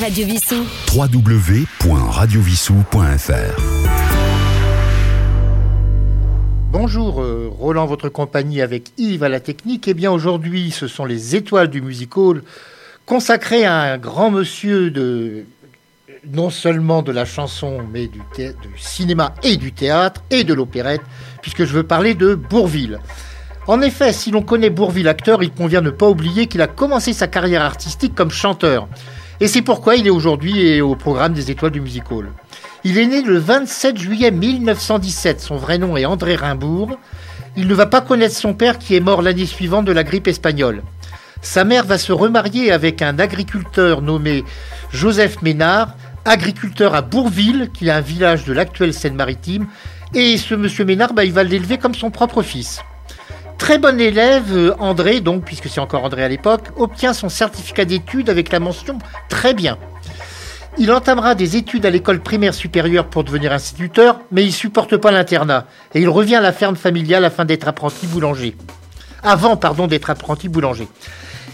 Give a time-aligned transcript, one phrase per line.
[0.00, 0.66] Radio Vissou.
[0.94, 3.60] www.radiovissou.fr
[6.70, 9.88] Bonjour, euh, Roland, votre compagnie avec Yves à la technique.
[9.88, 12.42] Eh bien, aujourd'hui, ce sont les étoiles du music hall
[13.06, 15.46] consacrées à un grand monsieur de
[16.30, 18.20] non seulement de la chanson, mais du,
[18.76, 21.00] cinéma et du théâtre et de l'opérette,
[21.40, 22.98] puisque je veux parler de Bourville.
[23.66, 26.66] En effet, si l'on connaît Bourville acteur, il convient de ne pas oublier qu'il a
[26.66, 28.88] commencé sa carrière artistique comme chanteur.
[29.40, 32.30] Et c'est pourquoi il est aujourd'hui au programme des étoiles du Music Hall.
[32.84, 36.98] Il est né le 27 juillet 1917, son vrai nom est André Rimbourg.
[37.56, 40.26] Il ne va pas connaître son père qui est mort l'année suivante de la grippe
[40.26, 40.82] espagnole.
[41.42, 44.42] Sa mère va se remarier avec un agriculteur nommé
[44.90, 45.94] Joseph Ménard,
[46.24, 49.66] agriculteur à Bourville, qui est un village de l'actuelle Seine-Maritime.
[50.14, 52.80] Et ce monsieur Ménard, bah, il va l'élever comme son propre fils.
[53.58, 57.84] Très bon élève, euh, André, donc, puisque c'est encore André à l'époque, obtient son certificat
[57.84, 59.78] d'études avec la mention très bien.
[60.78, 65.10] Il entamera des études à l'école primaire supérieure pour devenir instituteur, mais il supporte pas
[65.10, 68.54] l'internat et il revient à la ferme familiale afin d'être apprenti boulanger.
[69.22, 70.86] Avant, pardon, d'être apprenti boulanger.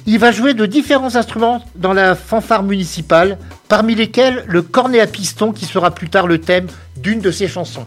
[0.06, 3.38] Il va jouer de différents instruments dans la fanfare municipale,
[3.68, 7.46] parmi lesquels le cornet à piston qui sera plus tard le thème d'une de ses
[7.46, 7.86] chansons.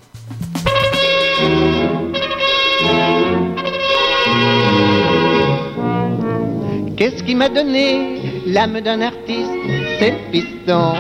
[6.98, 9.52] Qu'est-ce qui m'a donné l'âme d'un artiste
[10.00, 10.94] C'est le piston.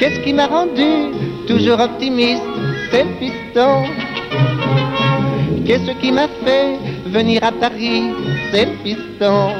[0.00, 1.14] Qu'est-ce qui m'a rendu
[1.46, 2.42] toujours optimiste
[2.90, 3.84] C'est le piston.
[5.64, 8.10] Qu'est-ce qui m'a fait venir à Paris
[8.50, 9.52] C'est le piston.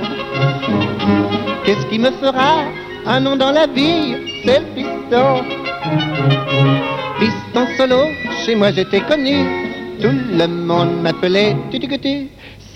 [1.64, 2.64] Qu'est-ce qui me fera
[3.06, 5.45] un nom dans la vie C'est le piston.
[7.20, 8.03] Piston solo,
[8.45, 9.36] chez moi j'étais connu.
[10.01, 12.27] Tout le monde m'appelait tutucutu.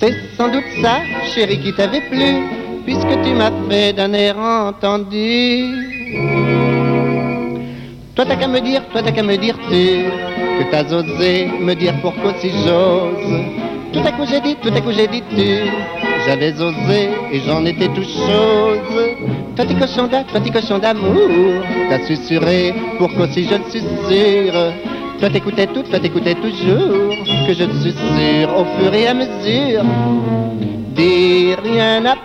[0.02, 2.42] C'est sans doute ça, chérie, qui t'avait plu,
[2.84, 5.62] puisque tu m'as fait d'un air entendu.
[8.16, 10.10] Toi t'as qu'à me dire, toi t'as qu'à me dire tu
[10.58, 13.44] Que t'as osé me dire pourquoi si j'ose.
[13.92, 15.70] Tout à coup j'ai dit, tout à coup j'ai dit tu
[16.26, 18.98] J'avais osé et j'en étais tout chose.
[19.54, 21.62] Toi t'es cochon toi t'es cochon d'amour.
[21.88, 23.82] T'as susurré pourquoi si je le suis
[25.22, 27.14] toi t'écoutais tout, faites t'écoutais toujours,
[27.46, 29.84] que je suis sûr au fur et à mesure.
[30.96, 32.16] Dis rien à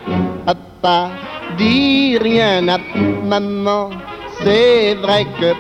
[0.43, 1.11] papa,
[1.59, 2.79] dis rien à
[3.23, 3.91] maman.
[4.41, 5.53] C'est vrai que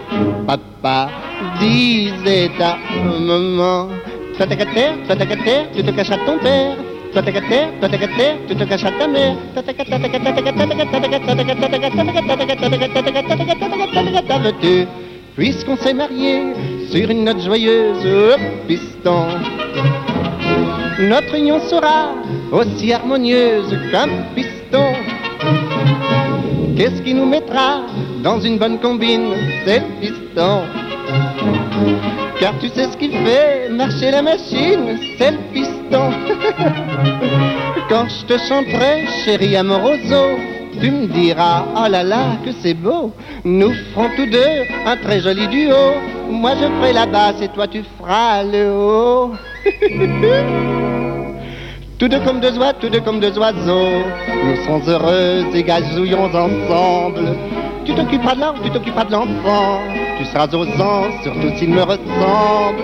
[0.47, 1.11] papa
[1.59, 2.75] disait à
[3.19, 3.89] maman.
[4.35, 5.27] Toi t'es terre, toi t'es
[5.75, 6.75] tu te caches à ton père.
[7.13, 9.35] Toi t'es terre, toi t'es terre, tu te caches à ta mère.
[14.41, 14.87] Veux-tu,
[15.35, 16.41] puisqu'on s'est marié,
[16.89, 19.27] sur une note joyeuse, au piston.
[20.99, 22.13] Notre union sera
[22.51, 24.93] aussi harmonieuse qu'un piston.
[26.77, 27.81] Qu'est-ce qui nous mettra
[28.23, 29.33] dans une bonne combine?
[29.65, 30.61] C'est le piston.
[32.39, 36.11] Car tu sais ce qui fait marcher la machine, c'est le piston.
[37.89, 40.37] Quand je te chanterai, chérie amoroso,
[40.79, 43.11] tu me diras, oh là là, que c'est beau.
[43.43, 45.75] Nous ferons tous deux un très joli duo.
[46.29, 49.31] Moi je ferai la basse et toi tu feras le haut.
[51.99, 54.03] tous deux comme deux oies, tous deux comme deux oiseaux.
[54.45, 57.35] Nous serons heureux et gazouillons ensemble.
[57.85, 59.79] Tu t'occuperas de l'enfant, tu t'occuperas de l'enfant.
[60.17, 62.83] Tu seras aux anges, surtout s'il me ressemble.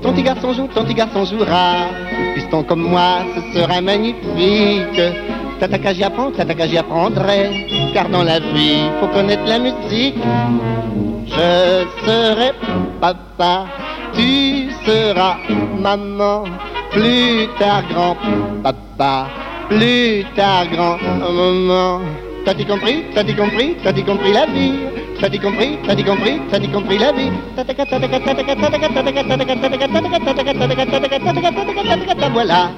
[0.00, 1.88] Ton petit garçon joue, ton petit garçon jouera.
[2.34, 5.00] Piston comme moi, ce sera magnifique.
[5.60, 7.66] T'as qu'à j'y apprendre, t'as qu'à j'y apprendrai.
[7.92, 10.14] Car dans la vie, faut connaître la musique.
[11.26, 12.52] Je serai
[13.00, 13.66] papa,
[14.14, 15.36] tu seras
[15.78, 16.44] maman.
[16.92, 18.16] Plus tard grand
[18.62, 19.26] papa,
[19.68, 22.00] plus tard grand maman.
[22.44, 24.72] T'as-tu compris T'as-tu compris T'as-tu compris la vie
[25.20, 27.30] T'as-tu compris T'as-tu compris T'as-tu compris la vie
[32.32, 32.70] Voilà.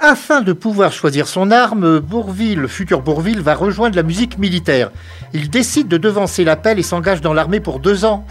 [0.00, 4.92] Afin de pouvoir choisir son arme, Bourville, le futur Bourville, va rejoindre la musique militaire.
[5.32, 8.24] Il décide de devancer l'appel et s'engage dans l'armée pour deux ans.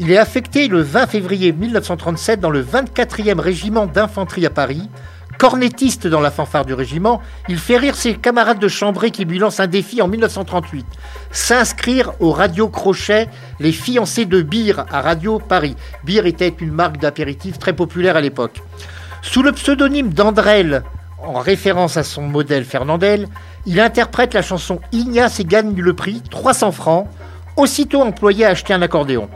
[0.00, 4.90] Il est affecté le 20 février 1937 dans le 24e régiment d'infanterie à Paris.
[5.38, 9.38] Cornettiste dans la fanfare du régiment, il fait rire ses camarades de chambrée qui lui
[9.38, 10.86] lancent un défi en 1938.
[11.30, 13.28] S'inscrire au Radio Crochet,
[13.60, 15.76] les fiancés de Beer à Radio Paris.
[16.02, 18.60] Beer était une marque d'apéritif très populaire à l'époque.
[19.28, 20.82] Sous le pseudonyme d'Andrel,
[21.18, 23.26] en référence à son modèle Fernandel,
[23.66, 27.08] il interprète la chanson Ignace et gagne le prix, 300 francs,
[27.56, 29.28] aussitôt employé à acheter un accordéon.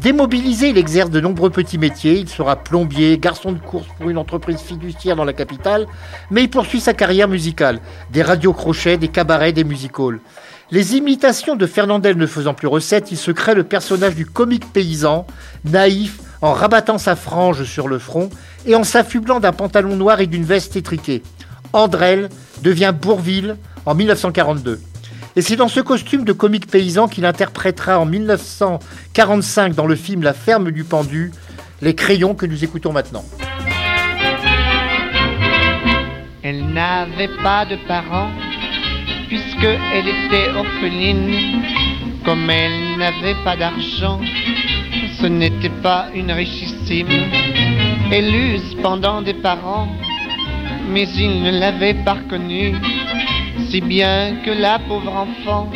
[0.00, 2.18] Démobilisé, il exerce de nombreux petits métiers.
[2.18, 5.86] Il sera plombier, garçon de course pour une entreprise fiduciaire dans la capitale,
[6.30, 7.80] mais il poursuit sa carrière musicale.
[8.10, 9.92] Des radios crochets, des cabarets, des music
[10.70, 14.72] Les imitations de Fernandel ne faisant plus recette, il se crée le personnage du comique
[14.72, 15.26] paysan,
[15.64, 18.28] naïf, en rabattant sa frange sur le front
[18.66, 21.22] et en s'affublant d'un pantalon noir et d'une veste étriquée.
[21.72, 22.28] Andrel
[22.62, 23.56] devient Bourville
[23.86, 24.80] en 1942.
[25.34, 30.22] Et c'est dans ce costume de comique paysan qu'il interprétera en 1945 dans le film
[30.22, 31.32] La ferme du pendu
[31.80, 33.24] les crayons que nous écoutons maintenant.
[36.44, 38.30] Elle n'avait pas de parents
[39.28, 41.62] puisqu'elle était orpheline.
[42.24, 44.20] Comme elle n'avait pas d'argent,
[45.20, 47.08] ce n'était pas une richissime.
[48.14, 49.88] Elle eut cependant des parents,
[50.86, 52.74] mais ils ne l'avaient pas reconnue.
[53.70, 55.70] Si bien que la pauvre enfant,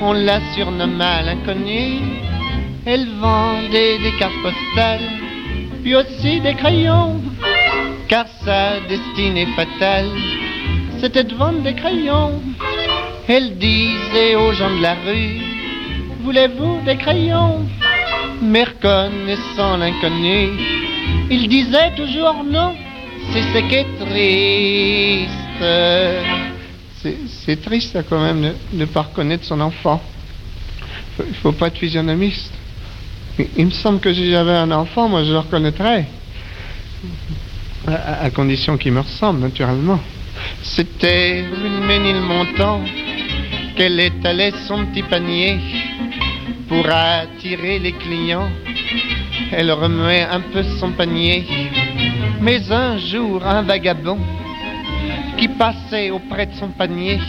[0.00, 2.00] on la surnomma l'inconnue.
[2.84, 5.08] Elle vendait des cartes postales,
[5.84, 7.20] puis aussi des crayons,
[8.08, 10.10] car sa destinée fatale,
[10.98, 12.42] c'était de vendre des crayons.
[13.28, 15.40] Elle disait aux gens de la rue,
[16.24, 17.64] voulez-vous des crayons?
[18.42, 20.50] Mais reconnaissant l'inconnu,
[21.30, 22.74] il disait toujours non,
[23.32, 25.30] c'est ce qui est triste.
[27.44, 30.02] C'est triste quand même de ne pas reconnaître son enfant.
[31.18, 32.52] Il faut pas être physionomiste.
[33.56, 36.06] Il me semble que si j'avais un enfant, moi je le reconnaîtrais.
[37.86, 40.00] À, condition qu'il me ressemble, naturellement.
[40.62, 42.80] C'était une montant
[43.76, 45.58] qu'elle étalait son petit panier
[46.74, 48.50] pour attirer les clients.
[49.52, 51.44] Elle remuait un peu son panier.
[52.40, 54.18] Mais un jour, un vagabond
[55.38, 57.20] qui passait auprès de son panier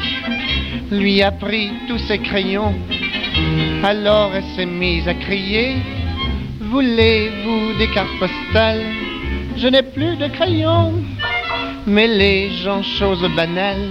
[0.91, 2.73] lui a pris tous ses crayons.
[3.83, 5.75] Alors elle s'est mise à crier
[6.61, 8.83] Voulez-vous des cartes postales?
[9.57, 10.93] Je n'ai plus de crayons.
[11.85, 13.89] Mais les gens, chose banale,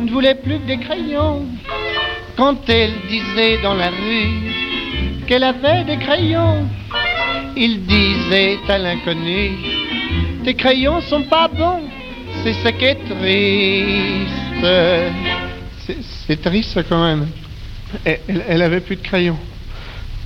[0.00, 1.46] ne voulaient plus que des crayons.
[2.36, 4.51] Quand elle disait dans la rue
[5.26, 6.66] qu'elle avait des crayons,
[7.56, 9.52] il disait à l'inconnu
[10.44, 11.82] Tes crayons sont pas bons,
[12.42, 14.66] c'est ce qui est triste.
[16.26, 17.28] C'est triste quand même.
[18.04, 19.38] Elle, avait plus de crayons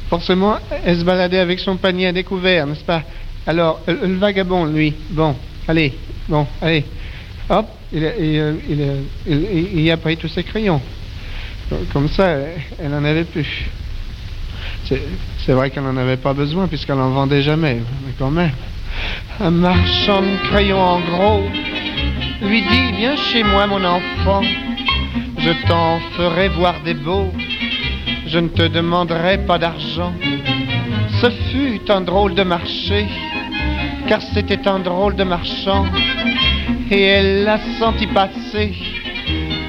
[0.08, 3.02] forcément, elle se baladait avec son panier à découvert, n'est-ce pas?
[3.46, 5.34] Alors, le, vagabond, lui, bon,
[5.68, 5.92] allez,
[6.28, 6.84] bon, allez,
[7.48, 8.58] hop, il,
[9.26, 10.80] il, a pris tous ses crayons.
[11.92, 12.36] Comme ça,
[12.80, 13.68] elle n'en avait plus.
[14.88, 18.52] C'est vrai qu'elle n'en avait pas besoin puisqu'elle n'en vendait jamais, mais quand même.
[19.40, 21.42] Un marchand de crayons en gros
[22.42, 24.42] lui dit Viens chez moi, mon enfant,
[25.38, 27.32] je t'en ferai voir des beaux
[28.26, 30.12] je ne te demanderai pas d'argent.
[31.20, 33.06] Ce fut un drôle de marché,
[34.08, 35.86] car c'était un drôle de marchand.
[36.90, 38.74] Et elle l'a senti passer,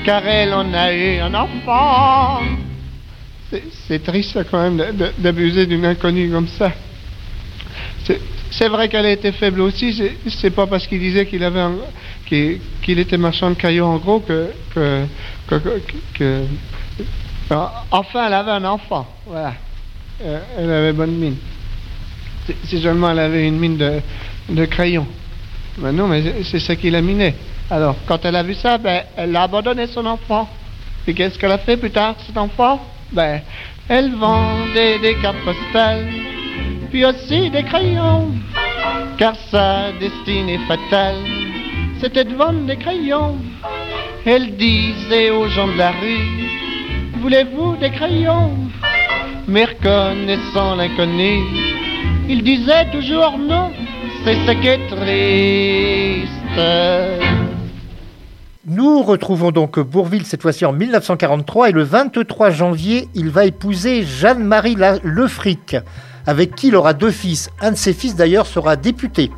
[0.06, 2.42] car elle en a eu un enfant.
[3.88, 4.83] C'est triste quand même
[5.17, 6.71] d'abuser d'une inconnue comme ça.
[8.51, 10.01] C'est vrai qu'elle était faible aussi.
[10.27, 11.63] C'est pas parce qu'il disait qu'il avait
[12.25, 14.51] qu'il était marchand de cailloux en gros que,
[15.47, 16.44] que
[17.49, 19.07] Enfin, elle avait un enfant.
[19.25, 19.53] Voilà.
[20.23, 21.38] Euh, elle avait bonne mine.
[22.65, 24.01] Si seulement elle avait une mine de,
[24.49, 25.07] de crayon.
[25.77, 27.35] Mais non, mais c'est ce qui l'a miné.
[27.69, 30.49] Alors, quand elle a vu ça, ben, elle a abandonné son enfant.
[31.05, 32.81] Et qu'est-ce qu'elle a fait plus tard, cet enfant?
[33.12, 33.42] Ben,
[33.90, 36.07] elle vendait des cartes postales,
[36.90, 38.31] puis aussi des crayons.
[39.18, 41.16] Car sa destinée fatale,
[41.99, 43.37] c'était de vendre des crayons.
[44.26, 46.47] Elle disait aux gens de la rue,
[47.21, 48.54] Voulez-vous des crayons?
[49.47, 51.40] Mais reconnaissant l'inconnu,
[52.28, 53.71] il disait toujours non,
[54.23, 56.28] c'est ce qui est triste.
[58.69, 64.04] Nous retrouvons donc Bourville cette fois-ci en 1943 et le 23 janvier, il va épouser
[64.04, 65.78] Jeanne-Marie Lefric,
[66.26, 67.50] avec qui il aura deux fils.
[67.62, 69.31] Un de ses fils d'ailleurs sera député.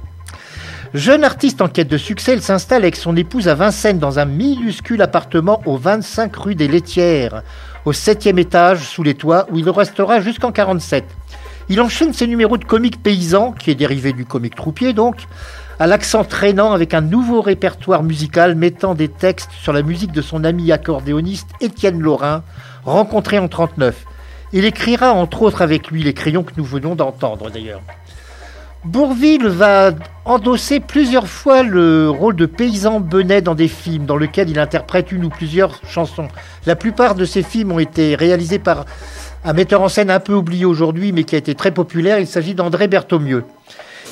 [0.96, 4.26] Jeune artiste en quête de succès, il s'installe avec son épouse à Vincennes dans un
[4.26, 7.44] minuscule appartement au 25 rue des Laitières,
[7.86, 11.06] au septième étage sous les toits où il restera jusqu'en 47.
[11.70, 15.18] Il enchaîne ses numéros de comique paysan, qui est dérivé du comique troupier donc,
[15.80, 20.22] à l'accent traînant avec un nouveau répertoire musical mettant des textes sur la musique de
[20.22, 22.44] son ami accordéoniste Étienne Laurin,
[22.84, 24.06] rencontré en 39.
[24.52, 27.82] Il écrira entre autres avec lui les crayons que nous venons d'entendre d'ailleurs.
[28.84, 29.92] Bourville va
[30.26, 35.14] endosser plusieurs fois le rôle de paysan benet dans des films dans lesquels il interprète
[35.14, 36.28] une ou plusieurs chansons.
[36.66, 38.86] La plupart de ces films ont été réalisés par
[39.46, 42.20] un metteur en scène un peu oublié aujourd'hui mais qui a été très populaire.
[42.20, 43.46] Il s'agit d'André Berthaumieux.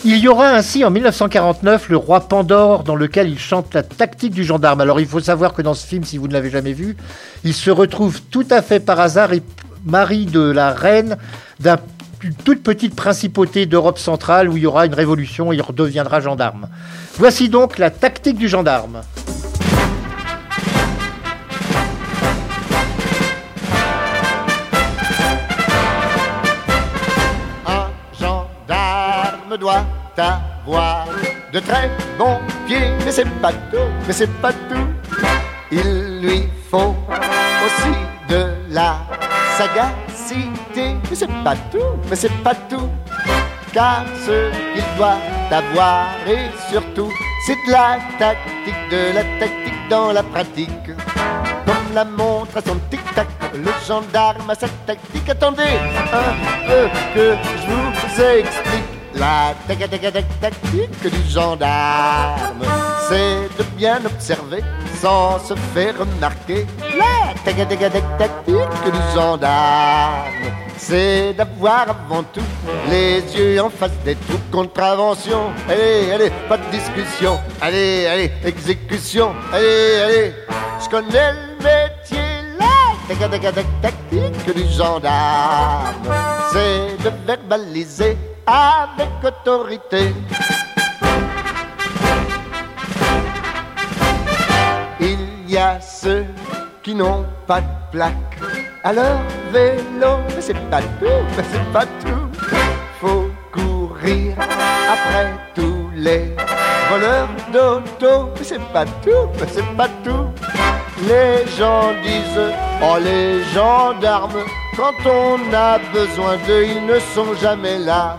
[0.06, 4.34] Il y aura ainsi en 1949 le roi Pandore dans lequel il chante la tactique
[4.34, 4.80] du gendarme.
[4.80, 6.96] Alors il faut savoir que dans ce film, si vous ne l'avez jamais vu,
[7.44, 9.42] il se retrouve tout à fait par hasard et
[9.86, 11.18] mari de la reine
[11.60, 16.20] d'une toute petite principauté d'Europe centrale où il y aura une révolution et il redeviendra
[16.20, 16.70] gendarme.
[17.16, 19.02] Voici donc la tactique du gendarme.
[29.60, 29.84] Doit
[30.18, 31.06] avoir
[31.54, 34.88] de très bons pieds, mais c'est pas tout, mais c'est pas tout.
[35.72, 36.96] Il lui faut
[37.66, 37.94] aussi
[38.30, 38.98] de la
[39.58, 42.90] sagacité, mais c'est pas tout, mais c'est pas tout.
[43.74, 45.18] Car ce qu'il doit
[45.52, 47.12] avoir et surtout,
[47.46, 50.88] c'est de la tactique, de la tactique dans la pratique.
[51.66, 55.30] Comme la montre à son tic-tac, le gendarme a sa tactique.
[55.30, 55.78] Attendez
[56.14, 58.97] un peu que je vous explique.
[59.20, 62.64] La tactique du gendarme,
[63.10, 64.64] c'est de bien observer
[65.02, 66.68] sans se faire remarquer.
[66.98, 67.80] La tactique
[68.86, 70.24] du gendarme,
[70.78, 72.42] c'est d'avoir avant tout
[72.90, 74.52] les yeux en face des troupes.
[74.52, 77.40] Contravention, allez, allez, pas de discussion.
[77.60, 80.34] Allez, allez, exécution, allez, allez.
[80.84, 82.28] Je connais le métier,
[83.10, 85.96] la tactique du gendarme,
[86.52, 88.16] c'est de verbaliser
[88.48, 90.14] avec autorité.
[95.00, 96.26] Il y a ceux
[96.82, 98.14] qui n'ont pas de plaque
[98.84, 99.20] à leur
[99.52, 102.30] vélo, mais c'est pas tout, mais c'est pas tout.
[103.02, 106.34] Faut courir après tous les
[106.90, 110.28] voleurs d'auto, mais c'est pas tout, mais c'est pas tout.
[111.06, 114.44] Les gens disent, oh les gendarmes,
[114.76, 118.18] quand on a besoin d'eux, ils ne sont jamais là.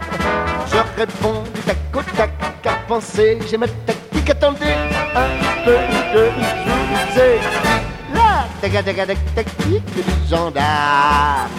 [0.78, 2.30] Je réponds du tac au tac,
[2.62, 4.30] car penser, j'ai ma tactique.
[4.30, 4.76] Attendez
[5.16, 5.26] un
[5.64, 7.88] peu vous explique.
[8.62, 11.50] La tactique du gendarme,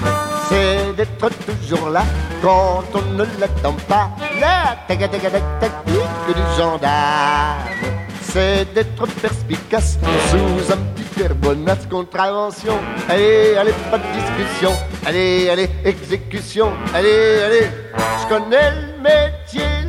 [0.48, 2.04] c'est d'être toujours là
[2.42, 4.10] quand on ne l'attend pas.
[4.40, 5.12] La tactique
[6.28, 7.58] du gendarme,
[8.30, 9.98] c'est d'être perspicace
[10.30, 12.78] sous un petit air bonasse contravention.
[13.08, 14.72] Allez, allez, pas de discussion.
[15.06, 16.72] Allez, allez, exécution.
[16.94, 17.68] Allez, allez,
[18.22, 19.80] je connais le métier.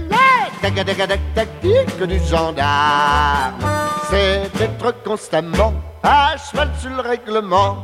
[0.62, 3.54] La tactique du gendarme,
[4.11, 7.82] c'est d'être constamment à cheval sur le règlement.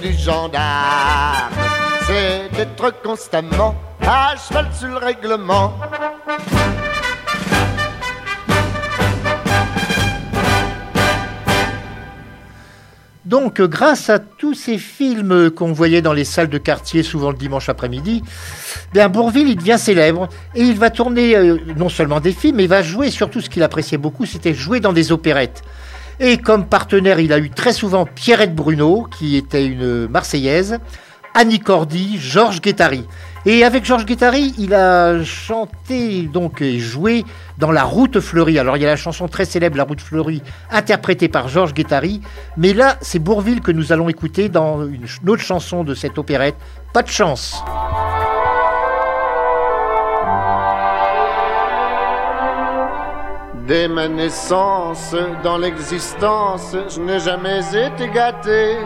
[0.00, 1.52] Du gendarme,
[2.06, 3.74] c'est d'être constamment
[4.06, 5.74] à cheval sur le règlement.
[13.24, 17.36] Donc, grâce à tous ces films qu'on voyait dans les salles de quartier, souvent le
[17.36, 18.22] dimanche après-midi,
[18.94, 22.64] bien Bourville, il devient célèbre et il va tourner euh, non seulement des films, mais
[22.64, 25.62] il va jouer surtout ce qu'il appréciait beaucoup, c'était jouer dans des opérettes.
[26.20, 30.78] Et comme partenaire, il a eu très souvent Pierrette Bruno, qui était une Marseillaise,
[31.34, 33.04] Annie Cordy, Georges Guettari.
[33.46, 37.24] Et avec Georges Guettari, il a chanté donc et joué
[37.56, 38.58] dans La Route fleurie.
[38.58, 42.20] Alors il y a la chanson très célèbre La Route fleurie, interprétée par Georges Guettari.
[42.56, 46.56] Mais là, c'est Bourville que nous allons écouter dans une autre chanson de cette opérette,
[46.92, 47.62] Pas de chance.
[53.68, 58.78] Dès ma naissance, dans l'existence, je n'ai jamais été gâté.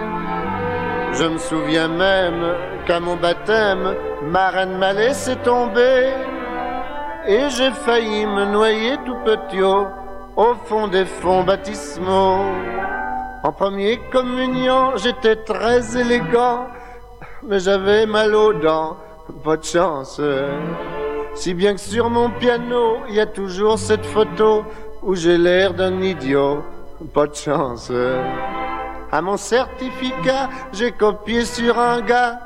[1.12, 6.10] Je me souviens même qu'à mon baptême, ma reine m'a laissé tomber.
[7.28, 9.86] Et j'ai failli me noyer tout petit au,
[10.64, 12.40] fond des fonds baptismaux.
[13.44, 16.66] En première communion, j'étais très élégant,
[17.44, 18.96] mais j'avais mal aux dents,
[19.44, 20.20] pas de chance.
[21.34, 24.64] Si bien que sur mon piano, il y a toujours cette photo
[25.02, 26.62] où j'ai l'air d'un idiot,
[27.14, 27.90] pas de chance.
[29.10, 32.38] À mon certificat, j'ai copié sur un gars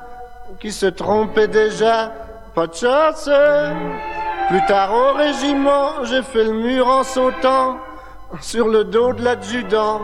[0.61, 2.12] qui se trompait déjà,
[2.55, 3.28] pas de chance.
[4.49, 7.78] Plus tard au régiment, j'ai fait le mur en sautant
[8.40, 10.02] sur le dos de l'adjudant,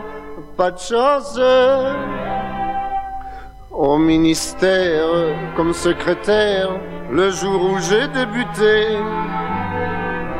[0.57, 1.39] pas de chance.
[3.71, 5.07] Au ministère,
[5.55, 6.69] comme secrétaire,
[7.13, 8.97] le jour où j'ai débuté,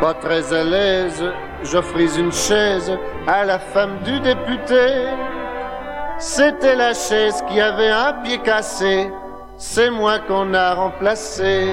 [0.02, 1.24] pas très à l'aise,
[1.64, 2.92] j'offris une chaise
[3.28, 5.06] à la femme du député.
[6.18, 9.08] C'était la chaise qui avait un pied cassé,
[9.56, 11.68] c'est moi qu'on a remplacé.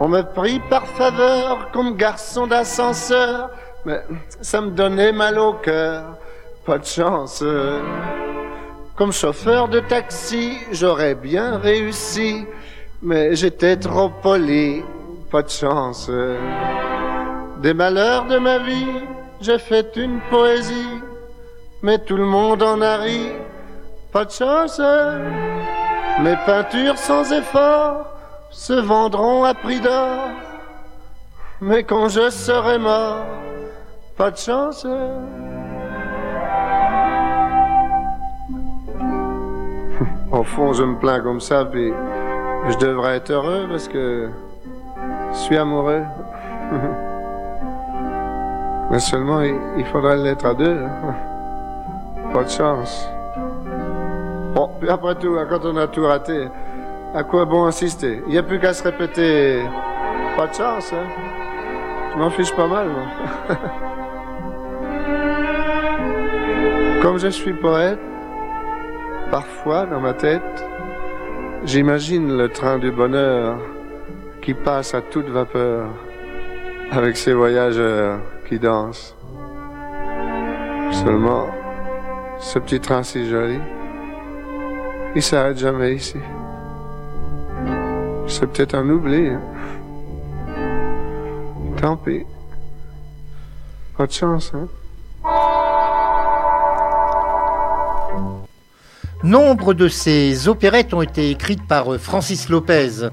[0.00, 3.50] On me prit par faveur comme garçon d'ascenseur,
[3.84, 4.00] mais
[4.40, 6.16] ça me donnait mal au cœur.
[6.64, 7.44] pas de chance.
[8.96, 12.46] Comme chauffeur de taxi, j'aurais bien réussi,
[13.02, 14.82] mais j'étais trop poli,
[15.30, 16.10] pas de chance.
[17.62, 18.86] Des malheurs de ma vie,
[19.40, 21.00] j'ai fait une poésie,
[21.82, 23.32] mais tout le monde en a ri,
[24.12, 24.80] pas de chance.
[26.22, 28.06] Mes peintures sans effort
[28.50, 30.30] se vendront à prix d'or,
[31.60, 33.26] mais quand je serai mort,
[34.16, 34.86] pas de chance.
[40.32, 41.92] Au fond, je me plains comme ça, puis
[42.68, 44.28] je devrais être heureux parce que
[45.32, 46.02] je suis amoureux.
[48.90, 50.80] Mais seulement, il, faudrait l'être à deux.
[52.32, 53.08] Pas de chance.
[54.54, 56.48] Bon, puis après tout, quand on a tout raté,
[57.14, 58.22] à quoi bon insister?
[58.26, 59.62] Il n'y a plus qu'à se répéter.
[60.36, 61.06] Pas de chance, hein
[62.12, 63.02] Je m'en fiche pas mal, moi.
[67.02, 68.00] Comme je suis poète,
[69.30, 70.64] Parfois, dans ma tête,
[71.64, 73.58] j'imagine le train du bonheur
[74.42, 75.88] qui passe à toute vapeur
[76.90, 79.14] avec ses voyageurs qui dansent.
[80.92, 81.46] Seulement,
[82.38, 83.58] ce petit train si joli,
[85.14, 86.18] il s'arrête jamais ici.
[88.26, 89.28] C'est peut-être un oubli.
[89.28, 89.40] Hein.
[91.80, 92.24] Tant pis.
[93.96, 94.68] Pas de chance, hein?
[99.26, 103.08] Nombre de ces opérettes ont été écrites par euh, Francis Lopez.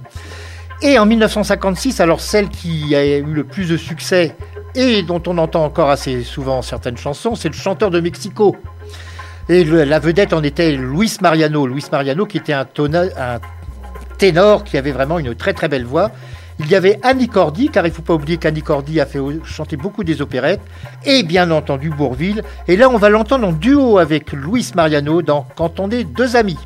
[0.83, 4.35] Et en 1956, alors celle qui a eu le plus de succès
[4.75, 8.55] et dont on entend encore assez souvent certaines chansons, c'est le chanteur de Mexico.
[9.49, 11.65] Et la vedette en était Luis Mariano.
[11.65, 12.67] Luis Mariano qui était un
[14.19, 16.11] ténor qui avait vraiment une très très belle voix
[16.59, 19.19] il y avait Annie Cordy, car il ne faut pas oublier qu'Annie Cordy a fait
[19.43, 20.61] chanter beaucoup des opérettes,
[21.05, 22.43] et bien entendu Bourville.
[22.67, 26.35] Et là, on va l'entendre en duo avec Luis Mariano dans Quand on est deux
[26.35, 26.57] amis.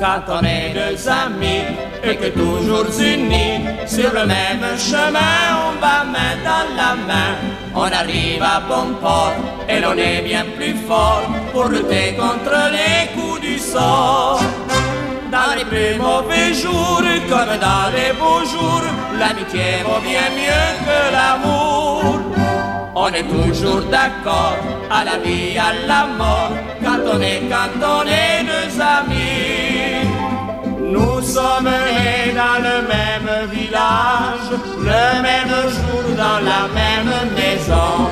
[0.00, 1.64] Quand on est deux amis
[2.02, 3.64] et que toujours unis
[3.98, 7.34] sur le même chemin, on va main dans la main
[7.74, 9.34] on arrive à bon port
[9.68, 14.40] et l'on est bien plus fort pour lutter contre les coups du sort.
[15.36, 18.86] Dans les plus mauvais jours comme dans les beaux jours,
[19.20, 22.04] l'amitié vaut bien mieux que l'amour.
[22.94, 24.58] On est toujours d'accord
[24.90, 26.52] à la vie, à la mort,
[26.84, 29.47] quand on est, quand on est deux amis.
[30.90, 34.48] Nous sommes nés dans le même village,
[34.78, 38.08] le même jour dans la même maison.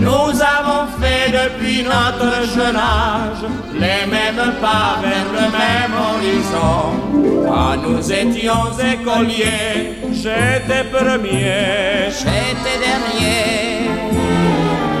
[0.00, 7.48] Nous avons fait depuis notre jeune âge les mêmes pas vers le même horizon.
[7.48, 13.88] Quand nous étions écoliers, j'étais premier, j'étais dernier.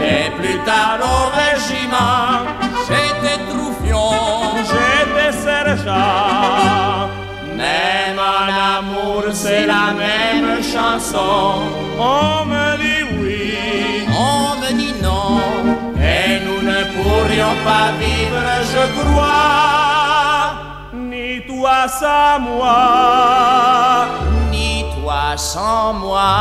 [0.02, 2.46] Et plus tard au régiment,
[2.88, 4.12] j'étais troufion,
[4.70, 6.37] j'étais sergent.
[9.32, 11.60] C'est la même chanson.
[11.98, 15.40] On me dit oui, on me dit non.
[16.00, 20.54] Et nous ne pourrions pas vivre, je crois,
[20.94, 24.06] ni toi sans moi,
[24.50, 26.36] ni toi sans moi.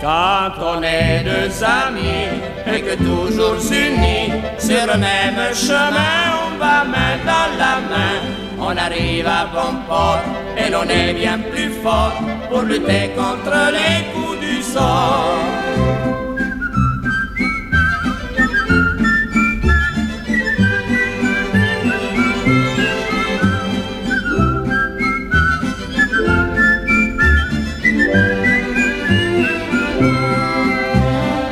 [0.00, 2.28] Quand on est deux amis
[2.66, 8.76] et que toujours unis sur le même chemin, on va main dans la main on
[8.76, 10.18] arrive à bon port
[10.56, 12.12] et l'on est bien plus fort
[12.50, 15.38] pour lutter contre les coups du sort.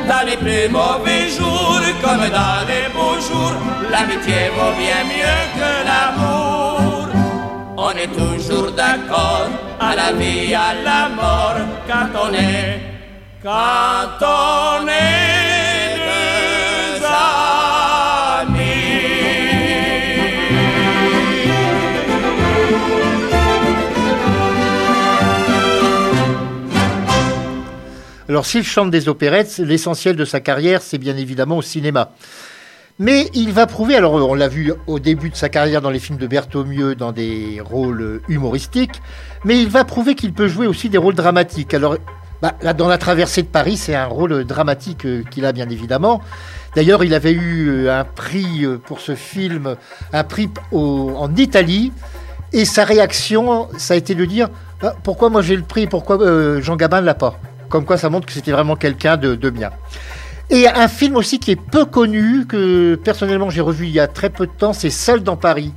[0.07, 3.55] Dans les plus mauvais jours comme dans les beaux jours,
[3.89, 6.62] l'amitié vaut bien mieux que l'amour
[7.85, 12.79] on est toujours d'accord à la vie, à la mort, quand on est,
[13.43, 15.33] quand on est
[17.05, 18.63] amis.
[28.29, 32.13] Alors s'il chante des opérettes, l'essentiel de sa carrière, c'est bien évidemment au cinéma.
[32.99, 35.99] Mais il va prouver, alors on l'a vu au début de sa carrière dans les
[35.99, 39.01] films de Berthomieux, dans des rôles humoristiques,
[39.43, 41.73] mais il va prouver qu'il peut jouer aussi des rôles dramatiques.
[41.73, 41.97] Alors,
[42.43, 45.69] bah, là, dans La traversée de Paris, c'est un rôle dramatique euh, qu'il a bien
[45.69, 46.21] évidemment.
[46.75, 49.75] D'ailleurs, il avait eu un prix pour ce film,
[50.11, 51.91] un prix en Italie.
[52.51, 54.49] Et sa réaction, ça a été de dire
[54.81, 56.19] ah, pourquoi moi j'ai le prix, pourquoi
[56.61, 57.39] Jean Gabin ne l'a pas?
[57.69, 59.71] Comme quoi, ça montre que c'était vraiment quelqu'un de, de bien.
[60.53, 64.07] Et un film aussi qui est peu connu, que personnellement j'ai revu il y a
[64.07, 65.73] très peu de temps, c'est Seul dans Paris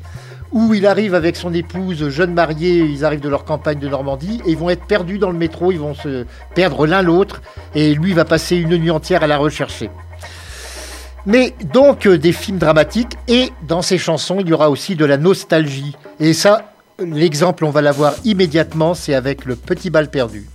[0.53, 4.41] où il arrive avec son épouse, jeune mariée, ils arrivent de leur campagne de Normandie,
[4.47, 7.43] et ils vont être perdus dans le métro, ils vont se perdre l'un l'autre,
[7.75, 9.91] et lui va passer une nuit entière à la rechercher.
[11.25, 15.05] Mais donc euh, des films dramatiques, et dans ces chansons, il y aura aussi de
[15.05, 15.97] la nostalgie.
[16.21, 20.47] Et ça, l'exemple, on va l'avoir immédiatement, c'est avec le petit bal perdu.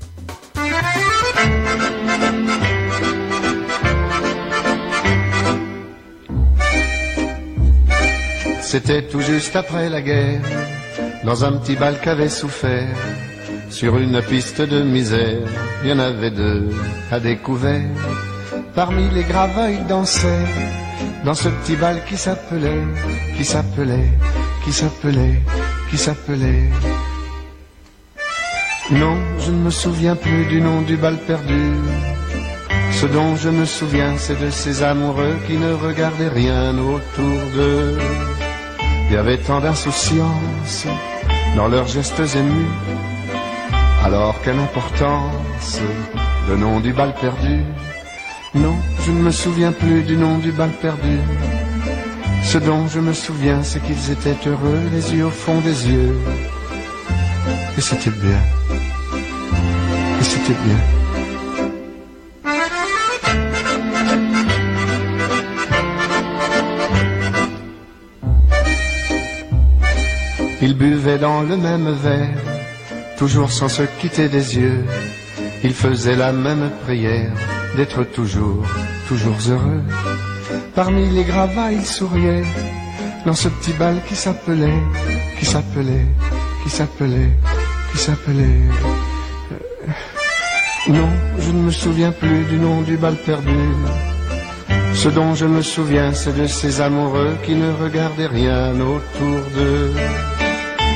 [8.71, 10.39] C'était tout juste après la guerre,
[11.25, 12.87] dans un petit bal qu'avait souffert,
[13.69, 15.45] sur une piste de misère,
[15.83, 16.69] il y en avait deux
[17.11, 17.91] à découvert.
[18.73, 20.47] Parmi les graveuils dansaient,
[21.25, 22.85] dans ce petit bal qui s'appelait,
[23.35, 24.09] qui s'appelait,
[24.63, 25.41] qui s'appelait,
[25.89, 26.69] qui s'appelait.
[28.89, 31.73] Non, je ne me souviens plus du nom du bal perdu.
[32.93, 37.97] Ce dont je me souviens, c'est de ces amoureux qui ne regardaient rien autour d'eux.
[39.11, 40.87] Il y avait tant d'insouciance
[41.57, 42.71] dans leurs gestes émus.
[44.05, 45.81] Alors quelle importance
[46.47, 47.59] le nom du bal perdu
[48.55, 48.73] Non,
[49.05, 51.17] je ne me souviens plus du nom du bal perdu.
[52.45, 56.17] Ce dont je me souviens, c'est qu'ils étaient heureux, les yeux au fond des yeux.
[57.77, 58.39] Et c'était bien.
[60.21, 61.00] Et c'était bien.
[70.63, 72.37] Ils buvaient dans le même verre,
[73.17, 74.85] toujours sans se quitter des yeux.
[75.63, 77.31] Ils faisaient la même prière
[77.75, 78.63] d'être toujours,
[79.07, 79.81] toujours heureux.
[80.75, 82.43] Parmi les gravats, ils souriaient
[83.25, 84.81] dans ce petit bal qui s'appelait,
[85.39, 86.05] qui s'appelait,
[86.63, 87.31] qui s'appelait,
[87.91, 88.61] qui s'appelait.
[89.51, 93.61] Euh, non, je ne me souviens plus du nom du bal perdu.
[94.93, 99.93] Ce dont je me souviens, c'est de ces amoureux qui ne regardaient rien autour d'eux.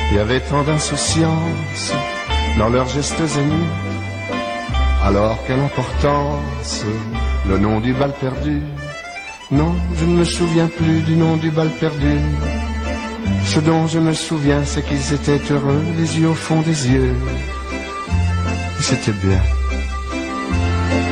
[0.10, 1.94] Il y avait tant d'insouciance
[2.58, 3.70] dans leurs gestes émus.
[5.04, 6.86] Alors quelle importance
[7.48, 8.62] le nom du bal perdu.
[9.52, 12.18] Non, je ne me souviens plus du nom du bal perdu.
[13.46, 17.15] Ce dont je me souviens, c'est qu'ils étaient heureux, les yeux au fond des yeux.
[18.80, 19.41] Et c'était bien.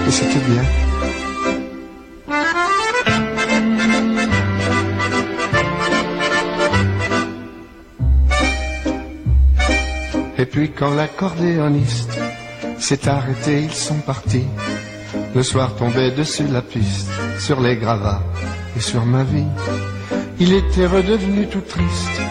[0.07, 0.82] Et c'était bien.
[10.43, 12.19] Et puis quand l'accordéoniste
[12.77, 14.43] s'est arrêté, ils sont partis.
[15.33, 18.21] Le soir tombait dessus la piste, sur les gravats
[18.75, 19.47] et sur ma vie.
[20.41, 22.21] Il était redevenu tout triste,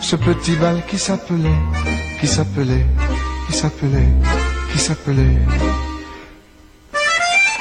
[0.00, 1.62] ce petit bal qui s'appelait,
[2.20, 2.84] qui s'appelait,
[3.46, 4.12] qui s'appelait,
[4.72, 5.38] qui s'appelait.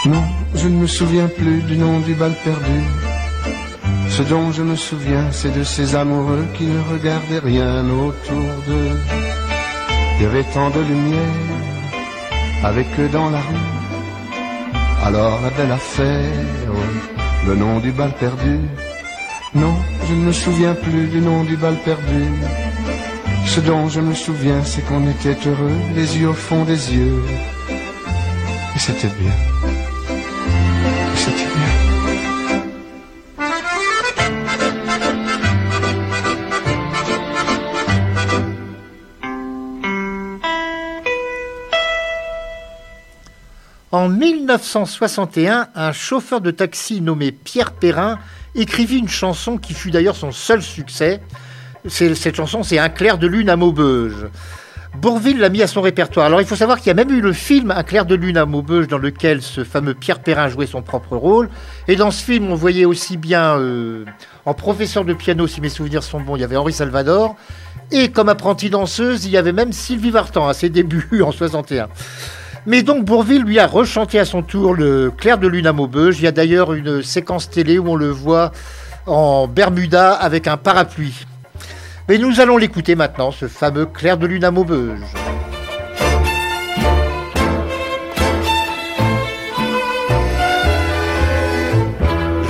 [0.08, 0.24] Non,
[0.56, 2.80] je ne me souviens plus du nom du bal perdu.
[4.10, 9.31] Ce dont je me souviens, c'est de ces amoureux qui ne regardaient rien autour d'eux.
[10.24, 11.36] Il tant de lumière
[12.64, 13.70] avec eux dans la rue.
[15.04, 16.30] Alors la belle affaire,
[17.48, 18.60] le nom du bal perdu.
[19.56, 19.76] Non,
[20.08, 22.24] je ne me souviens plus du nom du bal perdu.
[23.48, 27.24] Ce dont je me souviens, c'est qu'on était heureux, les yeux au fond des yeux.
[28.76, 29.71] Et c'était bien.
[44.02, 48.18] En 1961, un chauffeur de taxi nommé Pierre Perrin
[48.56, 51.22] écrivit une chanson qui fut d'ailleurs son seul succès.
[51.88, 54.26] Cette chanson, c'est Un clair de lune à Maubeuge.
[54.96, 56.26] Bourville l'a mis à son répertoire.
[56.26, 58.38] Alors il faut savoir qu'il y a même eu le film Un clair de lune
[58.38, 61.52] à Maubeuge dans lequel ce fameux Pierre Perrin jouait son propre rôle.
[61.88, 64.06] Et dans ce film, on voyait aussi bien euh,
[64.46, 67.36] en professeur de piano, si mes souvenirs sont bons, il y avait Henri Salvador.
[67.92, 71.88] Et comme apprentie danseuse, il y avait même Sylvie Vartan à ses débuts en 61.
[72.68, 76.20] Mais donc Bourville lui a rechanté à son tour le Clair de Lune à Maubeuge.
[76.20, 78.52] Il y a d'ailleurs une séquence télé où on le voit
[79.08, 81.26] en Bermuda avec un parapluie.
[82.08, 85.00] Mais nous allons l'écouter maintenant, ce fameux Clair de Lune à Maubeuge.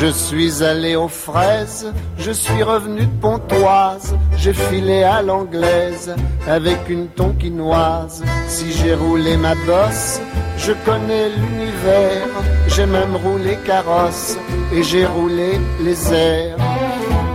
[0.01, 6.15] Je suis allé aux fraises, je suis revenu de Pontoise, j'ai filé à l'anglaise
[6.47, 8.23] avec une tonkinoise.
[8.47, 10.19] Si j'ai roulé ma bosse,
[10.57, 12.29] je connais l'univers,
[12.67, 14.39] j'ai même roulé carrosse
[14.73, 16.57] et j'ai roulé les airs.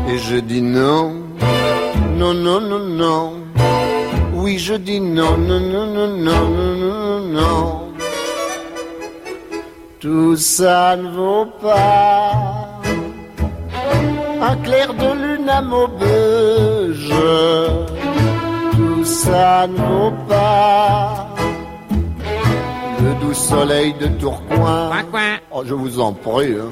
[0.08, 1.14] Et je dis non,
[2.16, 3.32] non, non, non, non.
[4.34, 7.85] Oui, je dis non, non, non, non, non, non, non, non.
[10.06, 12.80] Tout ça ne vaut pas
[14.40, 17.12] un clair de lune à Maubeuge.
[18.76, 21.26] Tout ça ne vaut pas
[23.02, 24.90] le doux soleil de Tourcoing.
[25.50, 26.70] Oh, je vous en prie, hein.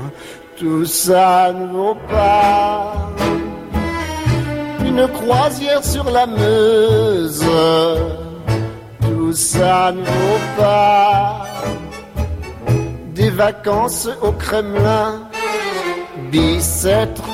[0.57, 2.95] tout ça ne vaut pas
[4.87, 7.45] une croisière sur la Meuse.
[9.01, 11.54] Tout ça ne vaut pas
[13.35, 15.29] vacances au Kremlin,
[16.31, 17.25] Bicêtre.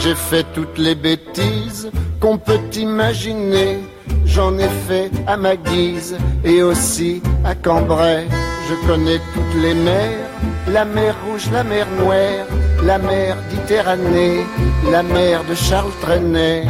[0.00, 3.80] J'ai fait toutes les bêtises qu'on peut imaginer.
[4.24, 8.26] J'en ai fait à ma guise et aussi à Cambrai.
[8.68, 10.28] Je connais toutes les mers,
[10.68, 12.46] la mer rouge, la mer noire,
[12.84, 14.44] la mer Méditerranée,
[14.90, 16.64] la mer de Charles Trenet.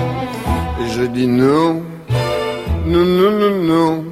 [0.80, 1.82] Et je dis non,
[2.86, 4.04] non, non, non, non.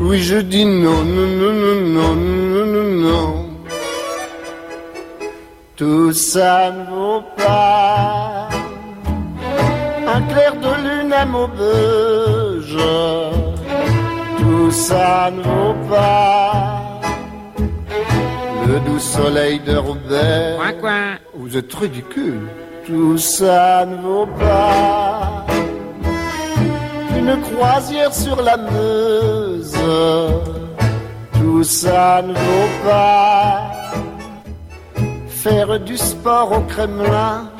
[0.00, 3.46] Oui, je dis non, non, non, non, non, non, non, non.
[5.76, 8.48] Tout ça ne vaut pas
[10.14, 12.78] un clair de lune à Maubeuge.
[14.38, 16.85] Tout ça ne vaut pas
[18.66, 20.58] le doux soleil de Robert.
[21.34, 22.48] Vous êtes ridicule.
[22.86, 25.46] Tout ça ne vaut pas
[27.16, 29.74] une croisière sur la Meuse.
[31.34, 33.72] Tout ça ne vaut pas
[35.28, 37.50] faire du sport au Kremlin.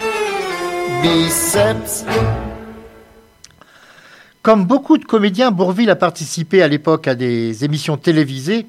[1.02, 2.04] Biceps.
[4.42, 8.66] Comme beaucoup de comédiens, Bourville a participé à l'époque à des émissions télévisées.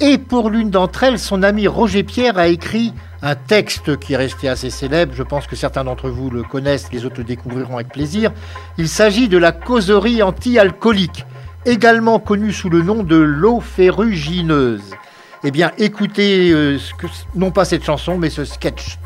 [0.00, 4.16] Et pour l'une d'entre elles, son ami Roger Pierre a écrit un texte qui est
[4.16, 5.14] resté assez célèbre.
[5.14, 8.32] Je pense que certains d'entre vous le connaissent, les autres le découvriront avec plaisir.
[8.78, 11.24] Il s'agit de la causerie anti-alcoolique,
[11.64, 14.82] également connue sous le nom de l'eau ferrugineuse.
[15.44, 16.78] Eh bien, écoutez, euh,
[17.34, 18.98] non pas cette chanson, mais ce sketch.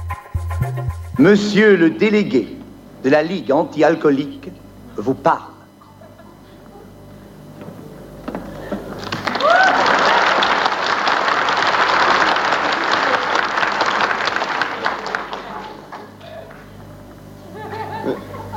[1.18, 2.56] Monsieur le délégué
[3.04, 4.50] de la Ligue anti-alcoolique
[4.96, 5.55] vous parle.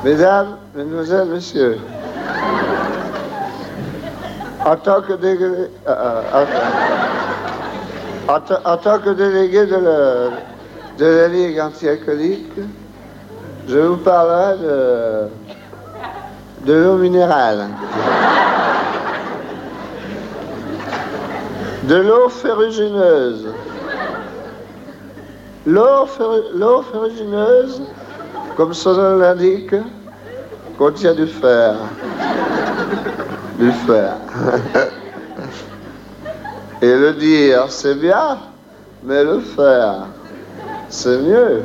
[0.04, 1.78] Mesdames, Mesdemoiselles, Messieurs,
[4.64, 5.44] en tant que délégué,
[5.88, 6.44] euh, euh,
[8.98, 10.30] que délégué de la,
[10.98, 12.52] de la Ligue anti-alcoolique,
[13.68, 15.28] je vous parlerai de,
[16.66, 17.66] de l'eau minérale.
[21.84, 23.48] De l'eau ferrugineuse.
[25.66, 27.82] L'eau ferru- l'eau ferrugineuse,
[28.60, 29.74] comme son nom l'indique,
[30.76, 31.76] contient du fer.
[33.58, 34.12] Du fer.
[36.82, 38.36] Et le dire, c'est bien,
[39.02, 40.08] mais le faire,
[40.90, 41.62] c'est mieux.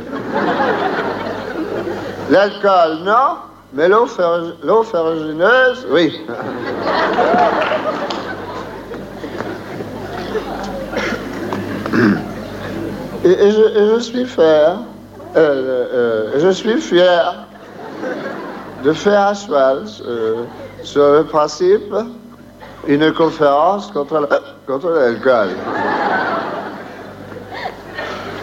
[2.29, 3.39] L'alcool, non,
[3.73, 6.17] mais l'eau ferru- l'eau ferrugineuse, oui.
[13.25, 14.77] Et, je, et je suis fier,
[15.36, 17.36] euh, euh, je suis fier
[18.84, 20.43] de faire à cheval euh,
[20.84, 21.93] sur le principe
[22.88, 25.50] une conférence contre la- contre l'alcool.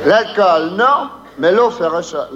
[0.04, 2.26] L'alcool, non, mais l'eau ferrochineuse,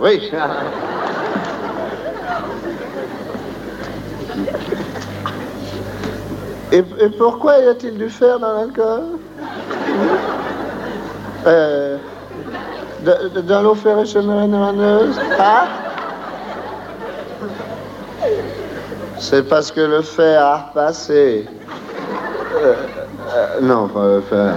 [0.00, 0.30] oui.
[6.72, 6.82] Et
[7.16, 9.02] pourquoi y a-t-il du fer dans l'alcool?
[11.46, 11.98] Euh,
[13.46, 15.66] Dans l'eau ferrochineuse Hein?
[19.18, 21.46] C'est parce que le fer a repassé.
[22.62, 22.74] Euh,
[23.34, 24.54] euh, non, pas le fer.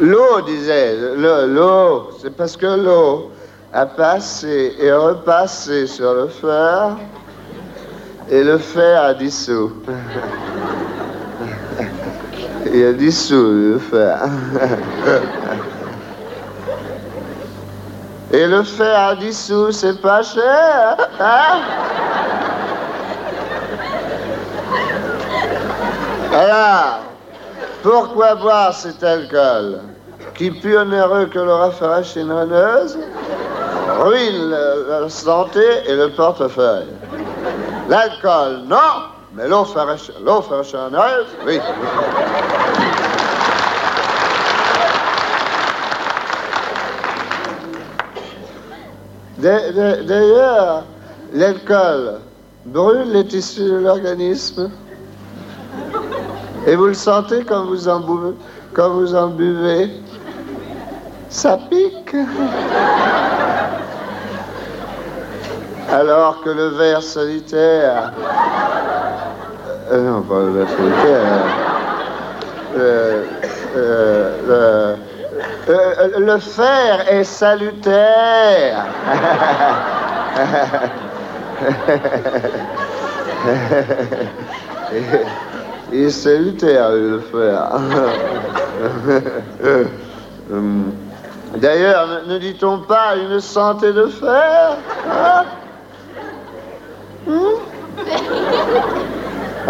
[0.00, 3.30] L'eau, disait, le- l'eau, c'est parce que l'eau
[3.72, 6.96] a passé et repassé sur le fer
[8.30, 9.72] et le fer a dissous.
[12.72, 14.18] Il a dissous le fer.
[18.30, 21.60] Et le fer à dissous, c'est pas cher, hein?
[26.34, 27.00] Alors,
[27.82, 29.80] pourquoi boire cet alcool
[30.34, 32.98] qui pue onéreux que l'aura farachinonneuse,
[33.98, 36.92] ruine la, la santé et le portefeuille?
[37.88, 41.60] L'alcool, non, mais l'eau farach- l'eau farachinonneuse, oui.
[49.38, 50.84] D'a- d'a- D'ailleurs,
[51.32, 52.14] l'alcool
[52.66, 54.70] brûle les tissus de l'organisme.
[56.66, 59.90] Et vous le sentez quand vous en buvez.
[61.30, 62.16] Ça pique.
[65.90, 68.12] Alors que le verre solitaire.
[69.90, 71.44] Euh, non, pas le verre solitaire.
[72.76, 73.24] euh,
[73.76, 74.96] euh,
[76.18, 78.84] le- fer est salutaire.
[85.92, 87.70] Il est salutaire, le fer.
[91.56, 94.76] D'ailleurs, ne, ne dit-on pas une santé de fer
[95.10, 95.44] hein?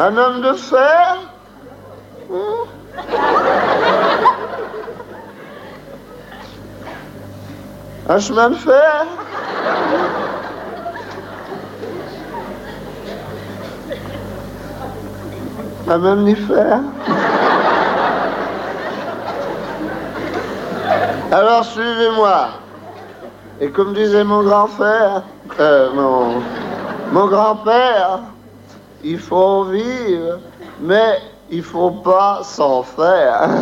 [0.01, 1.17] Un homme de fer
[2.31, 2.69] Hum
[8.09, 9.07] Un chemin de fer
[15.89, 16.81] Un mammifère
[21.33, 22.49] Alors suivez-moi.
[23.61, 25.23] Et comme disait mon grand-père,
[25.59, 26.41] euh, mon,
[27.11, 28.21] mon grand-père,
[29.05, 30.39] il faut vivre,
[30.81, 31.19] mais
[31.51, 33.49] il faut pas s'en faire.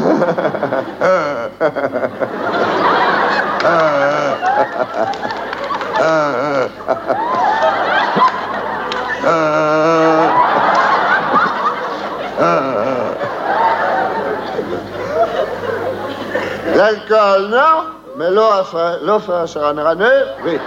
[16.75, 17.85] L'alcool, non,
[18.19, 20.59] mais l'eau à charanraneux, oui.